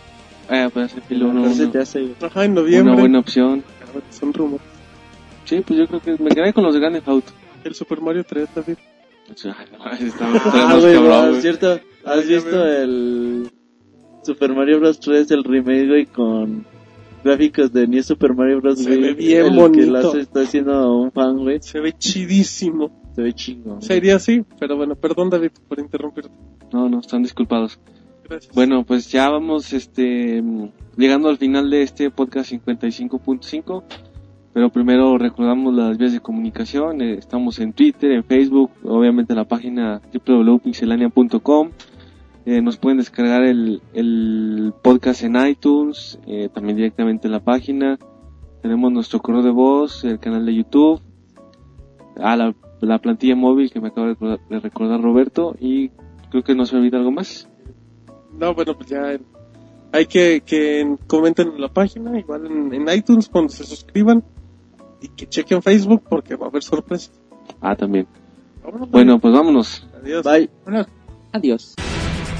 Eh, 0.49 0.69
pues 0.73 0.87
Battlefield 0.93 1.23
1, 1.23 1.33
No 1.33 1.53
se 1.53 1.63
uno- 1.63 1.71
te 1.71 1.79
hace, 1.79 1.99
güey. 2.01 2.15
Ajá, 2.21 2.45
en 2.45 2.53
noviembre. 2.55 2.91
una 2.93 3.01
buena 3.01 3.19
opción. 3.19 3.63
Son 4.09 4.33
rumores. 4.33 4.65
Sí, 5.45 5.61
pues 5.65 5.79
yo 5.79 5.87
creo 5.87 5.99
que 6.01 6.23
me 6.23 6.29
quedé 6.31 6.51
con 6.53 6.63
los 6.63 6.73
de 6.73 6.79
Grand 6.79 6.95
Theft 6.95 7.07
Auto. 7.09 7.31
El 7.63 7.75
Super 7.75 8.01
Mario 8.01 8.23
3, 8.23 8.49
David. 8.55 8.75
Ay, 9.45 9.65
no, 9.77 9.91
ese 9.91 10.07
está- 10.07 10.35
está 10.35 10.69
Ah, 10.71 10.77
güey, 10.79 10.93
cabrón, 10.95 11.09
¿no? 11.25 11.29
güey. 11.29 11.41
¿cierto? 11.41 11.79
¿Has 12.05 12.27
visto 12.27 12.65
el 12.67 13.49
Super 14.23 14.53
Mario 14.53 14.79
Bros. 14.79 14.99
3, 14.99 15.31
el 15.31 15.43
remake, 15.43 15.87
güey, 15.87 16.05
con 16.05 16.65
gráficos 17.23 17.71
de 17.71 17.87
New 17.87 18.01
Super 18.03 18.33
Mario 18.33 18.61
Bros. 18.61 18.79
Se 18.79 18.85
güey? 18.89 19.01
ve 19.01 19.13
bien 19.13 19.45
el 19.47 19.55
bonito. 19.55 19.83
que 19.85 19.91
lo 19.91 19.97
hace 19.99 20.19
está 20.21 20.41
haciendo 20.41 20.95
un 20.97 21.11
fan, 21.11 21.37
güey. 21.37 21.59
Se 21.61 21.79
ve 21.79 21.93
chidísimo. 21.97 23.01
Se 23.15 23.21
ve 23.21 23.33
chingo. 23.33 23.81
Sería 23.81 24.15
así, 24.15 24.43
pero 24.59 24.77
bueno, 24.77 24.95
perdón 24.95 25.29
David 25.29 25.51
por 25.67 25.79
interrumpirte. 25.79 26.31
No, 26.71 26.87
no, 26.89 26.99
están 27.01 27.21
disculpados. 27.23 27.77
Gracias. 28.29 28.53
Bueno, 28.55 28.85
pues 28.85 29.11
ya 29.11 29.29
vamos 29.29 29.73
este 29.73 30.41
llegando 30.97 31.27
al 31.27 31.37
final 31.37 31.69
de 31.69 31.81
este 31.83 32.09
podcast 32.09 32.51
55.5. 32.53 33.83
Pero 34.53 34.69
primero 34.69 35.17
recordamos 35.17 35.73
las 35.73 35.97
vías 35.97 36.11
de 36.11 36.19
comunicación. 36.19 37.01
eh, 37.01 37.13
estamos 37.13 37.59
en 37.59 37.71
Twitter, 37.71 38.11
en 38.11 38.23
Facebook, 38.23 38.71
obviamente 38.83 39.31
en 39.33 39.37
la 39.37 39.45
página 39.45 40.01
www.pixelania.com. 40.13 41.69
Eh, 42.45 42.61
nos 42.61 42.77
pueden 42.77 42.97
descargar 42.97 43.43
el, 43.43 44.73
podcast 44.81 45.23
en 45.23 45.35
iTunes, 45.45 46.19
eh, 46.27 46.49
también 46.53 46.75
directamente 46.75 47.27
en 47.27 47.31
la 47.31 47.39
página. 47.39 47.97
Tenemos 48.61 48.91
nuestro 48.91 49.21
correo 49.21 49.41
de 49.41 49.51
voz, 49.51 50.03
el 50.03 50.19
canal 50.19 50.45
de 50.45 50.55
YouTube, 50.55 51.01
a 52.17 52.35
la, 52.35 52.53
la 52.81 52.99
plantilla 52.99 53.35
móvil 53.35 53.71
que 53.71 53.79
me 53.79 53.87
acaba 53.87 54.07
de 54.07 54.59
recordar, 54.59 55.01
Roberto 55.01 55.55
y 55.59 55.91
creo 56.29 56.43
que 56.43 56.55
no 56.55 56.65
se 56.65 56.75
olvida 56.75 56.97
algo 56.97 57.11
más. 57.11 57.47
No, 58.37 58.53
bueno, 58.53 58.75
pues 58.75 58.89
ya 58.89 59.17
hay 59.93 60.05
que 60.07 60.41
que 60.45 60.97
comenten 61.07 61.53
en 61.53 61.61
la 61.61 61.69
página, 61.69 62.19
igual 62.19 62.45
en 62.73 62.89
iTunes 62.89 63.29
cuando 63.29 63.49
se 63.49 63.63
suscriban 63.63 64.23
y 65.01 65.07
que 65.09 65.27
chequen 65.27 65.61
Facebook 65.61 66.03
porque 66.07 66.35
va 66.35 66.45
a 66.45 66.49
haber 66.49 66.63
sorpresas. 66.63 67.11
Ah, 67.59 67.75
también. 67.75 68.07
Vámonos, 68.63 68.89
Bueno, 68.89 69.19
pues 69.19 69.33
vámonos. 69.33 69.87
Adiós. 70.01 70.23
Bye. 70.23 70.49
Adiós. 71.33 71.75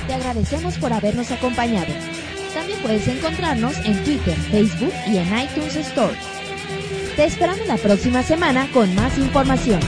Te 0.08 0.14
agradecemos 0.14 0.78
por 0.78 0.94
habernos 0.94 1.32
acompañado. 1.32 1.92
También 2.54 2.80
puedes 2.82 3.08
encontrarnos 3.08 3.78
en 3.86 4.04
Twitter, 4.04 4.36
Facebook 4.36 4.94
y 5.08 5.18
en 5.18 5.28
iTunes 5.40 5.76
Store. 5.76 6.16
Te 7.16 7.26
esperamos 7.26 7.66
la 7.68 7.78
próxima 7.78 8.24
semana 8.24 8.68
con 8.72 8.94
más 8.96 9.18
información. 9.18 9.80